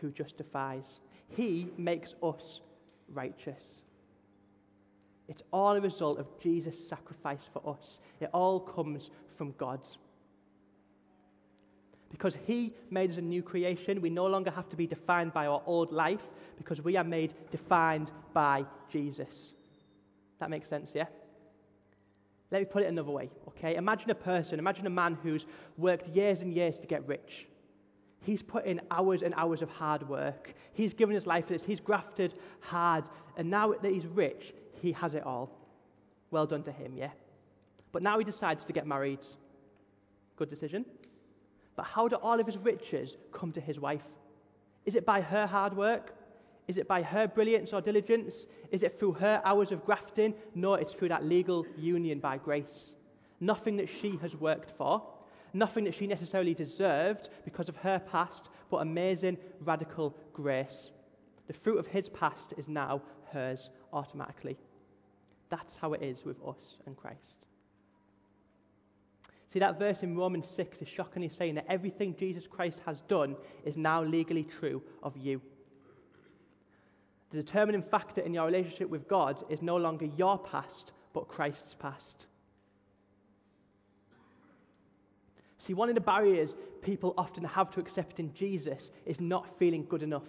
who 0.00 0.10
justifies, 0.10 0.86
He 1.28 1.68
makes 1.76 2.14
us 2.22 2.62
righteous. 3.12 3.62
It's 5.28 5.42
all 5.52 5.76
a 5.76 5.80
result 5.80 6.18
of 6.18 6.26
Jesus' 6.40 6.88
sacrifice 6.88 7.46
for 7.52 7.76
us. 7.76 7.98
It 8.20 8.30
all 8.32 8.58
comes 8.58 9.10
from 9.36 9.52
God. 9.58 9.80
Because 12.10 12.34
He 12.46 12.72
made 12.90 13.10
us 13.10 13.18
a 13.18 13.20
new 13.20 13.42
creation, 13.42 14.00
we 14.00 14.08
no 14.08 14.24
longer 14.24 14.50
have 14.50 14.70
to 14.70 14.76
be 14.76 14.86
defined 14.86 15.34
by 15.34 15.44
our 15.44 15.62
old 15.66 15.92
life 15.92 16.22
because 16.56 16.80
we 16.80 16.96
are 16.96 17.04
made 17.04 17.34
defined 17.50 18.10
by 18.32 18.64
Jesus. 18.90 19.52
That 20.40 20.48
makes 20.48 20.70
sense, 20.70 20.92
yeah? 20.94 21.08
Let 22.50 22.60
me 22.60 22.64
put 22.64 22.84
it 22.84 22.86
another 22.86 23.10
way, 23.10 23.28
okay? 23.48 23.76
Imagine 23.76 24.08
a 24.08 24.14
person, 24.14 24.58
imagine 24.58 24.86
a 24.86 24.90
man 24.90 25.18
who's 25.22 25.44
worked 25.76 26.08
years 26.08 26.40
and 26.40 26.54
years 26.54 26.78
to 26.78 26.86
get 26.86 27.06
rich. 27.06 27.46
He's 28.28 28.42
put 28.42 28.66
in 28.66 28.82
hours 28.90 29.22
and 29.22 29.32
hours 29.38 29.62
of 29.62 29.70
hard 29.70 30.06
work. 30.06 30.52
He's 30.74 30.92
given 30.92 31.14
his 31.14 31.24
life 31.24 31.46
for 31.46 31.54
this. 31.54 31.64
He's 31.64 31.80
grafted 31.80 32.34
hard. 32.60 33.04
And 33.38 33.48
now 33.48 33.72
that 33.72 33.90
he's 33.90 34.04
rich, 34.04 34.52
he 34.82 34.92
has 34.92 35.14
it 35.14 35.22
all. 35.24 35.50
Well 36.30 36.44
done 36.44 36.62
to 36.64 36.70
him, 36.70 36.92
yeah? 36.94 37.08
But 37.90 38.02
now 38.02 38.18
he 38.18 38.24
decides 38.26 38.66
to 38.66 38.74
get 38.74 38.86
married. 38.86 39.20
Good 40.36 40.50
decision. 40.50 40.84
But 41.74 41.86
how 41.86 42.06
do 42.06 42.16
all 42.16 42.38
of 42.38 42.44
his 42.44 42.58
riches 42.58 43.16
come 43.32 43.50
to 43.52 43.62
his 43.62 43.80
wife? 43.80 44.04
Is 44.84 44.94
it 44.94 45.06
by 45.06 45.22
her 45.22 45.46
hard 45.46 45.74
work? 45.74 46.14
Is 46.66 46.76
it 46.76 46.86
by 46.86 47.00
her 47.00 47.26
brilliance 47.28 47.72
or 47.72 47.80
diligence? 47.80 48.44
Is 48.70 48.82
it 48.82 48.98
through 48.98 49.12
her 49.12 49.40
hours 49.42 49.72
of 49.72 49.86
grafting? 49.86 50.34
No, 50.54 50.74
it's 50.74 50.92
through 50.92 51.08
that 51.08 51.24
legal 51.24 51.64
union 51.78 52.18
by 52.18 52.36
grace. 52.36 52.92
Nothing 53.40 53.78
that 53.78 53.88
she 54.02 54.18
has 54.20 54.34
worked 54.34 54.76
for, 54.76 55.02
nothing 55.52 55.84
that 55.84 55.94
she 55.94 56.06
necessarily 56.06 56.54
deserved 56.54 57.28
because 57.44 57.68
of 57.68 57.76
her 57.76 57.98
past, 57.98 58.48
but 58.70 58.78
amazing, 58.78 59.36
radical 59.60 60.14
grace. 60.32 60.88
The 61.46 61.54
fruit 61.54 61.78
of 61.78 61.86
his 61.86 62.08
past 62.08 62.52
is 62.56 62.68
now 62.68 63.02
hers 63.32 63.70
automatically. 63.92 64.56
That's 65.50 65.74
how 65.80 65.94
it 65.94 66.02
is 66.02 66.24
with 66.24 66.36
us 66.46 66.74
and 66.86 66.96
Christ. 66.96 67.38
See, 69.52 69.58
that 69.60 69.78
verse 69.78 70.02
in 70.02 70.16
Romans 70.16 70.46
6 70.54 70.82
is 70.82 70.88
shockingly 70.88 71.30
saying 71.30 71.54
that 71.54 71.66
everything 71.70 72.14
Jesus 72.18 72.46
Christ 72.46 72.78
has 72.84 73.00
done 73.08 73.34
is 73.64 73.78
now 73.78 74.02
legally 74.02 74.44
true 74.44 74.82
of 75.02 75.16
you. 75.16 75.40
The 77.30 77.42
determining 77.42 77.82
factor 77.82 78.20
in 78.20 78.34
your 78.34 78.46
relationship 78.46 78.90
with 78.90 79.08
God 79.08 79.44
is 79.48 79.62
no 79.62 79.76
longer 79.76 80.06
your 80.16 80.38
past, 80.38 80.92
but 81.14 81.28
Christ's 81.28 81.74
past. 81.78 82.26
See, 85.68 85.74
one 85.74 85.90
of 85.90 85.94
the 85.94 86.00
barriers 86.00 86.54
people 86.80 87.12
often 87.18 87.44
have 87.44 87.70
to 87.72 87.80
accepting 87.80 88.32
Jesus 88.32 88.88
is 89.04 89.20
not 89.20 89.46
feeling 89.58 89.84
good 89.86 90.02
enough, 90.02 90.22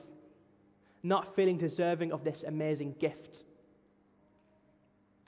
not 1.02 1.34
feeling 1.34 1.58
deserving 1.58 2.12
of 2.12 2.26
this 2.26 2.44
amazing 2.46 2.94
gift. 3.00 3.38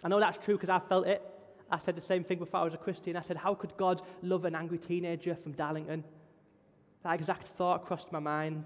I 0.04 0.10
know 0.10 0.20
that's 0.20 0.44
true 0.44 0.56
because 0.56 0.70
I 0.70 0.82
felt 0.90 1.08
it. 1.08 1.22
I 1.72 1.80
said 1.80 1.96
the 1.96 2.02
same 2.02 2.26
thing 2.26 2.40
before 2.40 2.60
I 2.60 2.64
was 2.66 2.74
a 2.74 2.78
Christian. 2.78 3.16
I 3.16 3.22
said, 3.22 3.38
How 3.38 3.56
could 3.56 3.78
God 3.78 4.02
love 4.22 4.44
an 4.44 4.54
angry 4.54 4.80
teenager 4.80 5.38
from 5.42 5.54
Darlington? 5.54 6.04
That 7.04 7.14
exact 7.14 7.48
thought 7.58 7.86
crossed 7.86 8.12
my 8.12 8.20
mind. 8.20 8.66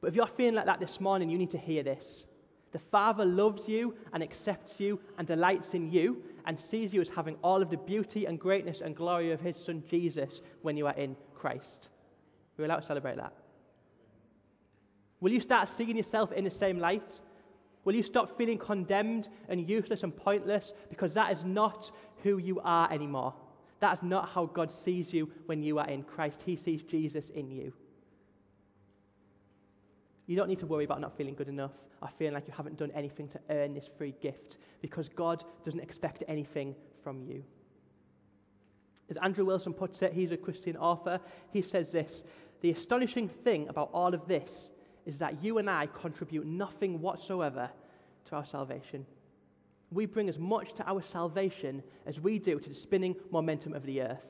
But 0.00 0.08
if 0.08 0.14
you're 0.14 0.26
feeling 0.26 0.54
like 0.54 0.64
that 0.64 0.80
this 0.80 1.00
morning, 1.00 1.28
you 1.28 1.36
need 1.36 1.50
to 1.50 1.58
hear 1.58 1.82
this. 1.82 2.24
The 2.72 2.80
Father 2.90 3.24
loves 3.24 3.68
you 3.68 3.94
and 4.12 4.22
accepts 4.22 4.78
you 4.78 5.00
and 5.18 5.26
delights 5.26 5.74
in 5.74 5.90
you 5.90 6.22
and 6.46 6.58
sees 6.58 6.92
you 6.92 7.00
as 7.00 7.08
having 7.08 7.36
all 7.42 7.62
of 7.62 7.70
the 7.70 7.76
beauty 7.76 8.26
and 8.26 8.38
greatness 8.38 8.80
and 8.80 8.94
glory 8.94 9.32
of 9.32 9.40
His 9.40 9.56
Son 9.64 9.82
Jesus 9.90 10.40
when 10.62 10.76
you 10.76 10.86
are 10.86 10.94
in 10.94 11.16
Christ. 11.34 11.88
We're 12.56 12.66
allowed 12.66 12.80
to 12.80 12.86
celebrate 12.86 13.16
that. 13.16 13.32
Will 15.20 15.32
you 15.32 15.40
start 15.40 15.68
seeing 15.76 15.96
yourself 15.96 16.32
in 16.32 16.44
the 16.44 16.50
same 16.50 16.78
light? 16.78 17.20
Will 17.84 17.94
you 17.94 18.02
stop 18.02 18.36
feeling 18.36 18.58
condemned 18.58 19.28
and 19.48 19.68
useless 19.68 20.02
and 20.02 20.16
pointless 20.16 20.72
because 20.88 21.14
that 21.14 21.32
is 21.32 21.44
not 21.44 21.90
who 22.22 22.38
you 22.38 22.60
are 22.60 22.92
anymore? 22.92 23.34
That 23.80 23.98
is 23.98 24.02
not 24.02 24.28
how 24.28 24.46
God 24.46 24.70
sees 24.70 25.12
you 25.12 25.30
when 25.46 25.62
you 25.62 25.78
are 25.78 25.88
in 25.88 26.02
Christ. 26.02 26.40
He 26.44 26.56
sees 26.56 26.82
Jesus 26.82 27.30
in 27.34 27.50
you. 27.50 27.72
You 30.30 30.36
don't 30.36 30.46
need 30.46 30.60
to 30.60 30.66
worry 30.66 30.84
about 30.84 31.00
not 31.00 31.16
feeling 31.16 31.34
good 31.34 31.48
enough 31.48 31.72
or 32.00 32.08
feeling 32.16 32.34
like 32.34 32.46
you 32.46 32.54
haven't 32.56 32.78
done 32.78 32.92
anything 32.94 33.26
to 33.30 33.40
earn 33.50 33.74
this 33.74 33.90
free 33.98 34.14
gift 34.22 34.58
because 34.80 35.08
God 35.08 35.42
doesn't 35.64 35.80
expect 35.80 36.22
anything 36.28 36.76
from 37.02 37.20
you. 37.24 37.42
As 39.10 39.16
Andrew 39.24 39.44
Wilson 39.44 39.74
puts 39.74 40.02
it, 40.02 40.12
he's 40.12 40.30
a 40.30 40.36
Christian 40.36 40.76
author, 40.76 41.18
he 41.52 41.60
says 41.60 41.90
this 41.90 42.22
The 42.60 42.70
astonishing 42.70 43.28
thing 43.42 43.68
about 43.68 43.90
all 43.92 44.14
of 44.14 44.28
this 44.28 44.70
is 45.04 45.18
that 45.18 45.42
you 45.42 45.58
and 45.58 45.68
I 45.68 45.88
contribute 46.00 46.46
nothing 46.46 47.00
whatsoever 47.00 47.68
to 48.26 48.36
our 48.36 48.46
salvation. 48.46 49.04
We 49.90 50.06
bring 50.06 50.28
as 50.28 50.38
much 50.38 50.74
to 50.74 50.88
our 50.88 51.02
salvation 51.02 51.82
as 52.06 52.20
we 52.20 52.38
do 52.38 52.60
to 52.60 52.68
the 52.68 52.74
spinning 52.76 53.16
momentum 53.32 53.74
of 53.74 53.84
the 53.84 54.02
earth. 54.02 54.22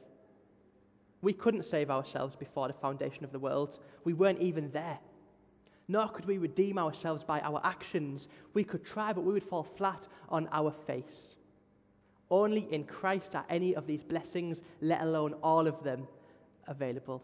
We 1.21 1.35
couldn't 1.35 1.67
save 1.67 1.91
ourselves 1.91 2.37
before 2.37 2.69
the 2.69 2.81
foundation 2.81 3.23
of 3.23 3.33
the 3.33 3.39
world. 3.39 3.79
We 4.05 4.15
weren't 4.15 4.41
even 4.41 4.71
there. 4.71 4.99
Nor 5.91 6.09
could 6.09 6.25
we 6.25 6.39
redeem 6.39 6.79
ourselves 6.79 7.25
by 7.25 7.41
our 7.41 7.61
actions. 7.65 8.29
We 8.55 8.63
could 8.63 8.85
try, 8.85 9.13
but 9.13 9.25
we 9.25 9.33
would 9.33 9.43
fall 9.43 9.67
flat 9.77 10.07
on 10.29 10.49
our 10.53 10.73
face. 10.87 11.35
Only 12.31 12.73
in 12.73 12.85
Christ 12.85 13.35
are 13.35 13.45
any 13.51 13.75
of 13.75 13.89
these 13.89 14.05
blessings, 14.05 14.63
let 14.81 15.01
alone 15.01 15.35
all 15.43 15.67
of 15.67 15.83
them, 15.83 16.07
available. 16.69 17.21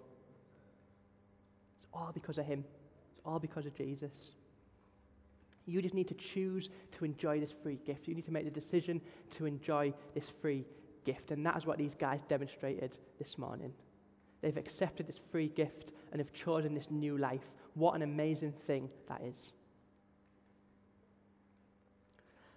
It's 1.78 1.88
all 1.94 2.10
because 2.12 2.38
of 2.38 2.44
Him 2.44 2.64
it's 3.12 3.20
all 3.24 3.38
because 3.38 3.66
of 3.66 3.74
Jesus. 3.76 4.10
You 5.64 5.80
just 5.80 5.94
need 5.94 6.08
to 6.08 6.14
choose 6.14 6.68
to 6.98 7.04
enjoy 7.04 7.38
this 7.38 7.52
free 7.62 7.78
gift. 7.86 8.08
You 8.08 8.16
need 8.16 8.24
to 8.24 8.32
make 8.32 8.52
the 8.52 8.60
decision 8.60 9.00
to 9.36 9.46
enjoy 9.46 9.94
this 10.12 10.24
free 10.42 10.64
gift. 11.04 11.30
And 11.30 11.46
that 11.46 11.56
is 11.56 11.66
what 11.66 11.78
these 11.78 11.94
guys 11.94 12.20
demonstrated 12.28 12.98
this 13.20 13.38
morning. 13.38 13.72
They've 14.42 14.56
accepted 14.56 15.06
this 15.06 15.20
free 15.30 15.50
gift 15.50 15.92
and 16.10 16.20
have 16.20 16.32
chosen 16.32 16.74
this 16.74 16.86
new 16.90 17.16
life. 17.16 17.48
What 17.76 17.94
an 17.94 18.02
amazing 18.02 18.54
thing 18.66 18.88
that 19.08 19.20
is. 19.22 19.52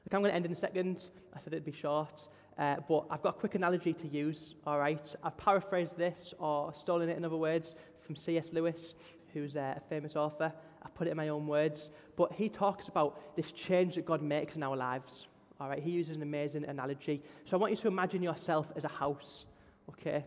Look, 0.06 0.14
I'm 0.14 0.22
going 0.22 0.32
to 0.32 0.36
end 0.36 0.46
in 0.46 0.54
a 0.54 0.60
second. 0.60 1.04
I 1.36 1.40
said 1.44 1.54
it'd 1.54 1.66
be 1.66 1.72
short. 1.72 2.22
Uh, 2.58 2.78
but 2.88 3.06
I've 3.12 3.22
got 3.22 3.36
a 3.36 3.40
quick 3.40 3.56
analogy 3.56 3.94
to 3.94 4.08
use, 4.08 4.56
all 4.66 4.80
right? 4.80 5.16
I've 5.24 5.38
paraphrased 5.38 5.98
this 5.98 6.34
or 6.40 6.74
stolen 6.74 7.10
it 7.10 7.18
in 7.18 7.24
other 7.24 7.38
words 7.38 7.76
from 8.06 8.16
C.S. 8.16 8.48
Lewis 8.52 8.96
who's 9.34 9.56
a 9.56 9.82
famous 9.90 10.16
author. 10.16 10.52
I 10.84 10.90
put 10.90 11.08
it 11.08 11.12
in 11.12 11.18
my 11.18 11.30
own 11.30 11.48
words. 11.48 11.90
But 12.16 12.32
he 12.32 12.50
talks 12.50 12.88
about 12.88 13.36
this 13.36 13.52
change 13.52 13.96
that 13.96 14.06
God 14.06 14.22
makes 14.22 14.56
in 14.56 14.64
our 14.64 14.76
lives. 14.76 15.28
All 15.60 15.70
right, 15.70 15.82
he 15.82 15.92
uses 15.92 16.16
an 16.16 16.22
amazing 16.22 16.66
analogy. 16.66 17.22
So 17.46 17.58
I 17.58 17.60
want 17.60 17.72
you 17.72 17.78
to 17.78 17.88
imagine 17.88 18.24
yourself 18.24 18.68
as 18.76 18.86
a 18.86 18.90
house, 18.90 19.46
okay? 19.90 20.24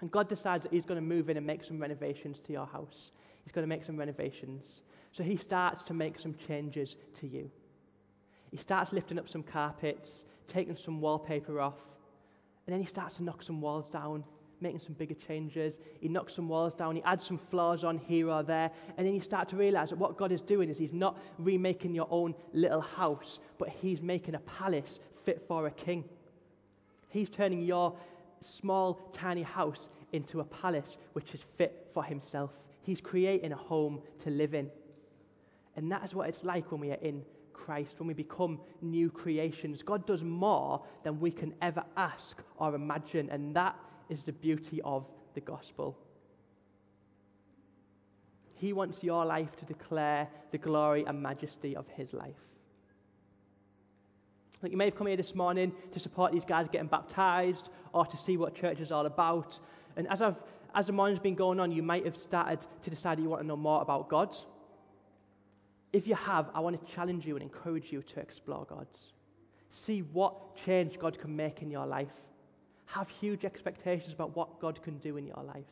And 0.00 0.10
God 0.10 0.28
decides 0.28 0.62
that 0.62 0.72
He's 0.72 0.84
going 0.84 1.00
to 1.00 1.06
move 1.06 1.28
in 1.28 1.36
and 1.36 1.46
make 1.46 1.64
some 1.64 1.80
renovations 1.80 2.38
to 2.46 2.52
your 2.52 2.66
house. 2.66 3.10
He's 3.50 3.54
going 3.56 3.68
to 3.68 3.68
make 3.68 3.84
some 3.84 3.96
renovations. 3.96 4.64
So 5.10 5.24
He 5.24 5.36
starts 5.36 5.82
to 5.88 5.92
make 5.92 6.20
some 6.20 6.36
changes 6.46 6.94
to 7.20 7.26
you. 7.26 7.50
He 8.52 8.56
starts 8.56 8.92
lifting 8.92 9.18
up 9.18 9.28
some 9.28 9.42
carpets, 9.42 10.22
taking 10.46 10.76
some 10.76 11.00
wallpaper 11.00 11.60
off, 11.60 11.74
and 12.64 12.72
then 12.72 12.80
He 12.80 12.86
starts 12.86 13.16
to 13.16 13.24
knock 13.24 13.42
some 13.42 13.60
walls 13.60 13.88
down 13.88 14.22
making 14.60 14.80
some 14.84 14.92
bigger 14.92 15.14
changes. 15.26 15.78
He 16.00 16.08
knocks 16.08 16.36
some 16.36 16.46
walls 16.46 16.74
down, 16.74 16.94
he 16.94 17.02
adds 17.02 17.26
some 17.26 17.40
floors 17.50 17.82
on 17.82 17.96
here 17.96 18.28
or 18.28 18.42
there, 18.42 18.70
and 18.98 19.06
then 19.06 19.14
you 19.14 19.22
start 19.22 19.48
to 19.48 19.56
realize 19.56 19.88
that 19.88 19.98
what 19.98 20.18
God 20.18 20.32
is 20.32 20.42
doing 20.42 20.68
is 20.68 20.76
He's 20.76 20.92
not 20.92 21.18
remaking 21.38 21.94
your 21.94 22.06
own 22.10 22.34
little 22.52 22.82
house, 22.82 23.38
but 23.58 23.70
He's 23.70 24.02
making 24.02 24.34
a 24.34 24.40
palace 24.40 24.98
fit 25.24 25.42
for 25.48 25.66
a 25.66 25.70
king. 25.70 26.04
He's 27.08 27.30
turning 27.30 27.62
your 27.62 27.96
small, 28.60 28.98
tiny 29.14 29.42
house 29.42 29.88
into 30.12 30.40
a 30.40 30.44
palace 30.44 30.98
which 31.14 31.32
is 31.32 31.40
fit 31.56 31.88
for 31.94 32.04
Himself. 32.04 32.50
He's 32.82 33.00
creating 33.00 33.52
a 33.52 33.56
home 33.56 34.00
to 34.24 34.30
live 34.30 34.54
in. 34.54 34.70
And 35.76 35.90
that 35.92 36.04
is 36.04 36.14
what 36.14 36.28
it's 36.28 36.44
like 36.44 36.72
when 36.72 36.80
we 36.80 36.90
are 36.90 37.00
in 37.02 37.22
Christ, 37.52 37.94
when 37.98 38.08
we 38.08 38.14
become 38.14 38.58
new 38.80 39.10
creations. 39.10 39.82
God 39.82 40.06
does 40.06 40.22
more 40.22 40.82
than 41.04 41.20
we 41.20 41.30
can 41.30 41.54
ever 41.62 41.84
ask 41.96 42.36
or 42.58 42.74
imagine, 42.74 43.28
and 43.30 43.54
that 43.54 43.76
is 44.08 44.22
the 44.22 44.32
beauty 44.32 44.80
of 44.84 45.04
the 45.34 45.40
gospel. 45.40 45.96
He 48.54 48.72
wants 48.72 49.02
your 49.02 49.24
life 49.24 49.56
to 49.58 49.64
declare 49.64 50.28
the 50.52 50.58
glory 50.58 51.04
and 51.06 51.22
majesty 51.22 51.76
of 51.76 51.86
His 51.96 52.12
life. 52.12 52.34
Like 54.62 54.72
you 54.72 54.76
may 54.76 54.86
have 54.86 54.96
come 54.96 55.06
here 55.06 55.16
this 55.16 55.34
morning 55.34 55.72
to 55.92 55.98
support 55.98 56.32
these 56.32 56.44
guys 56.44 56.66
getting 56.70 56.88
baptized 56.88 57.70
or 57.94 58.04
to 58.04 58.18
see 58.18 58.36
what 58.36 58.54
church 58.54 58.80
is 58.80 58.92
all 58.92 59.06
about. 59.06 59.58
And 59.96 60.06
as, 60.08 60.20
I've, 60.20 60.36
as 60.74 60.86
the 60.86 60.92
morning's 60.92 61.20
been 61.20 61.34
going 61.34 61.60
on, 61.60 61.72
you 61.72 61.82
might 61.82 62.04
have 62.04 62.16
started 62.16 62.60
to 62.82 62.90
decide 62.90 63.18
you 63.18 63.28
want 63.28 63.42
to 63.42 63.46
know 63.46 63.56
more 63.56 63.82
about 63.82 64.08
God. 64.08 64.36
If 65.92 66.06
you 66.06 66.14
have, 66.14 66.46
I 66.54 66.60
want 66.60 66.84
to 66.84 66.94
challenge 66.94 67.26
you 67.26 67.36
and 67.36 67.42
encourage 67.42 67.90
you 67.90 68.02
to 68.02 68.20
explore 68.20 68.66
God. 68.68 68.86
See 69.72 70.00
what 70.00 70.56
change 70.64 70.98
God 70.98 71.18
can 71.18 71.34
make 71.34 71.62
in 71.62 71.70
your 71.70 71.86
life. 71.86 72.08
Have 72.86 73.08
huge 73.08 73.44
expectations 73.44 74.12
about 74.12 74.36
what 74.36 74.60
God 74.60 74.82
can 74.82 74.98
do 74.98 75.16
in 75.16 75.26
your 75.26 75.42
life. 75.42 75.64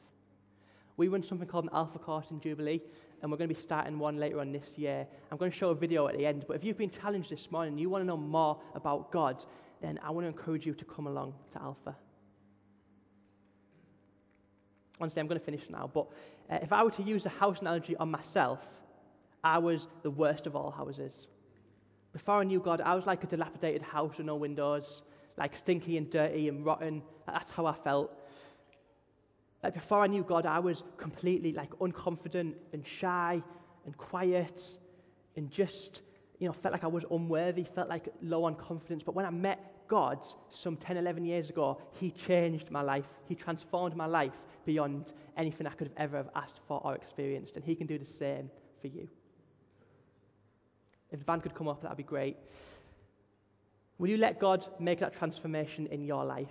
We 0.97 1.09
run 1.09 1.23
something 1.23 1.47
called 1.47 1.65
an 1.65 1.71
Alpha 1.73 1.99
course 1.99 2.27
in 2.31 2.41
Jubilee, 2.41 2.81
and 3.23 3.31
we're 3.31 3.39
going 3.39 3.49
to 3.49 3.55
be 3.55 3.61
starting 3.61 3.99
one 3.99 4.19
later 4.19 4.41
on 4.41 4.53
this 4.53 4.77
year. 4.77 5.07
I'm 5.31 5.39
going 5.39 5.51
to 5.53 5.57
show 5.57 5.71
a 5.71 5.75
video 5.75 6.09
at 6.09 6.17
the 6.17 6.27
end, 6.27 6.45
but 6.47 6.57
if 6.57 6.65
you've 6.65 6.79
been 6.79 6.91
challenged 6.91 7.31
this 7.31 7.49
morning 7.51 7.75
and 7.75 7.81
you 7.81 7.89
want 7.89 8.03
to 8.03 8.07
know 8.07 8.17
more 8.17 8.61
about 8.75 9.13
God, 9.13 9.45
then 9.81 10.01
I 10.03 10.11
want 10.11 10.25
to 10.25 10.29
encourage 10.29 10.67
you 10.67 10.75
to 10.75 10.85
come 10.85 11.07
along 11.07 11.35
to 11.53 11.63
Alpha. 11.63 11.97
Honestly, 15.01 15.21
I'm 15.21 15.29
going 15.29 15.39
to 15.39 15.45
finish 15.45 15.63
now, 15.71 15.91
but 15.93 16.07
uh, 16.51 16.59
if 16.63 16.73
I 16.73 16.83
were 16.83 16.91
to 16.93 17.03
use 17.03 17.25
a 17.27 17.29
house 17.29 17.61
analogy 17.61 17.97
on 17.97 18.11
myself, 18.11 18.59
I 19.45 19.59
was 19.59 19.87
the 20.03 20.11
worst 20.11 20.47
of 20.47 20.57
all 20.57 20.71
houses. 20.71 21.13
Before 22.13 22.41
I 22.41 22.45
knew 22.45 22.61
God, 22.61 22.81
I 22.81 22.95
was 22.95 23.07
like 23.07 23.23
a 23.23 23.27
dilapidated 23.27 23.83
house 23.83 24.17
with 24.17 24.27
no 24.27 24.35
windows, 24.35 25.03
like 25.37 25.55
stinky 25.55 25.97
and 25.97 26.11
dirty 26.11 26.49
and 26.49 26.65
rotten. 26.65 27.03
That's 27.27 27.51
how 27.53 27.67
I 27.67 27.75
felt. 27.85 28.11
Like 29.63 29.75
before 29.75 30.03
I 30.03 30.07
knew 30.07 30.25
God, 30.25 30.47
I 30.47 30.59
was 30.59 30.83
completely 30.97 31.53
like 31.53 31.71
unconfident 31.79 32.55
and 32.73 32.85
shy 33.01 33.43
and 33.85 33.97
quiet 33.97 34.63
and 35.37 35.51
just, 35.51 36.01
you 36.39 36.47
know, 36.47 36.55
felt 36.63 36.73
like 36.73 36.85
I 36.85 36.89
was 36.89 37.05
unworthy, 37.11 37.67
felt 37.75 37.89
like 37.89 38.09
low 38.23 38.45
on 38.45 38.55
confidence. 38.55 39.03
But 39.05 39.15
when 39.15 39.27
I 39.27 39.31
met 39.31 39.59
God 39.89 40.19
some 40.51 40.77
10, 40.77 40.97
11 40.97 41.25
years 41.25 41.51
ago, 41.51 41.81
He 41.93 42.11
changed 42.11 42.71
my 42.71 42.83
life. 42.83 43.05
He 43.27 43.35
transformed 43.35 43.97
my 43.97 44.07
life 44.07 44.33
beyond 44.65 45.13
anything 45.37 45.67
I 45.67 45.71
could 45.71 45.89
have 45.89 45.97
ever 45.97 46.17
have 46.19 46.31
asked 46.35 46.61
for 46.69 46.81
or 46.85 46.95
experienced. 46.95 47.57
And 47.57 47.65
He 47.65 47.75
can 47.75 47.87
do 47.87 47.99
the 47.99 48.07
same 48.07 48.51
for 48.81 48.87
you. 48.87 49.09
If 51.11 51.19
the 51.19 51.25
band 51.25 51.43
could 51.43 51.55
come 51.55 51.69
up, 51.69 51.83
that 51.83 51.91
would 51.91 51.97
be 51.97 52.03
great. 52.03 52.37
Will 53.99 54.09
you 54.09 54.19
let 54.19 54.39
God 54.39 54.65
make 54.79 55.01
that 55.01 55.17
transformation 55.19 55.89
in 55.89 56.05
your 56.05 56.25
life? 56.25 56.47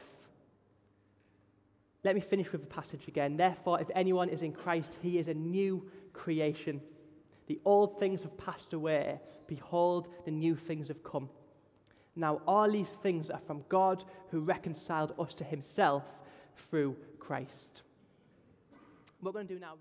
Let 2.04 2.16
me 2.16 2.22
finish 2.22 2.52
with 2.52 2.62
the 2.62 2.68
passage 2.68 3.08
again. 3.08 3.38
Therefore, 3.38 3.80
if 3.80 3.88
anyone 3.96 4.30
is 4.30 4.42
in 4.42 4.52
Christ, 4.52 4.98
he 5.02 5.18
is 5.18 5.28
a 5.28 5.34
new 5.34 5.90
creation. 6.14 6.82
The 7.48 7.60
old 7.66 8.00
things 8.00 8.22
have 8.22 8.38
passed 8.38 8.74
away. 8.74 9.20
Behold, 9.48 10.08
the 10.26 10.32
new 10.32 10.56
things 10.56 10.88
have 10.90 11.04
come. 11.04 11.30
Now, 12.16 12.42
all 12.48 12.70
these 12.72 12.90
things 13.04 13.30
are 13.30 13.42
from 13.46 13.64
God 13.70 14.04
who 14.32 14.42
reconciled 14.42 15.14
us 15.20 15.34
to 15.36 15.44
himself 15.44 16.04
through 16.70 16.96
Christ. 17.20 17.84
What 19.22 19.34
we're 19.34 19.40
going 19.40 19.48
to 19.48 19.54
do 19.54 19.60
now. 19.60 19.76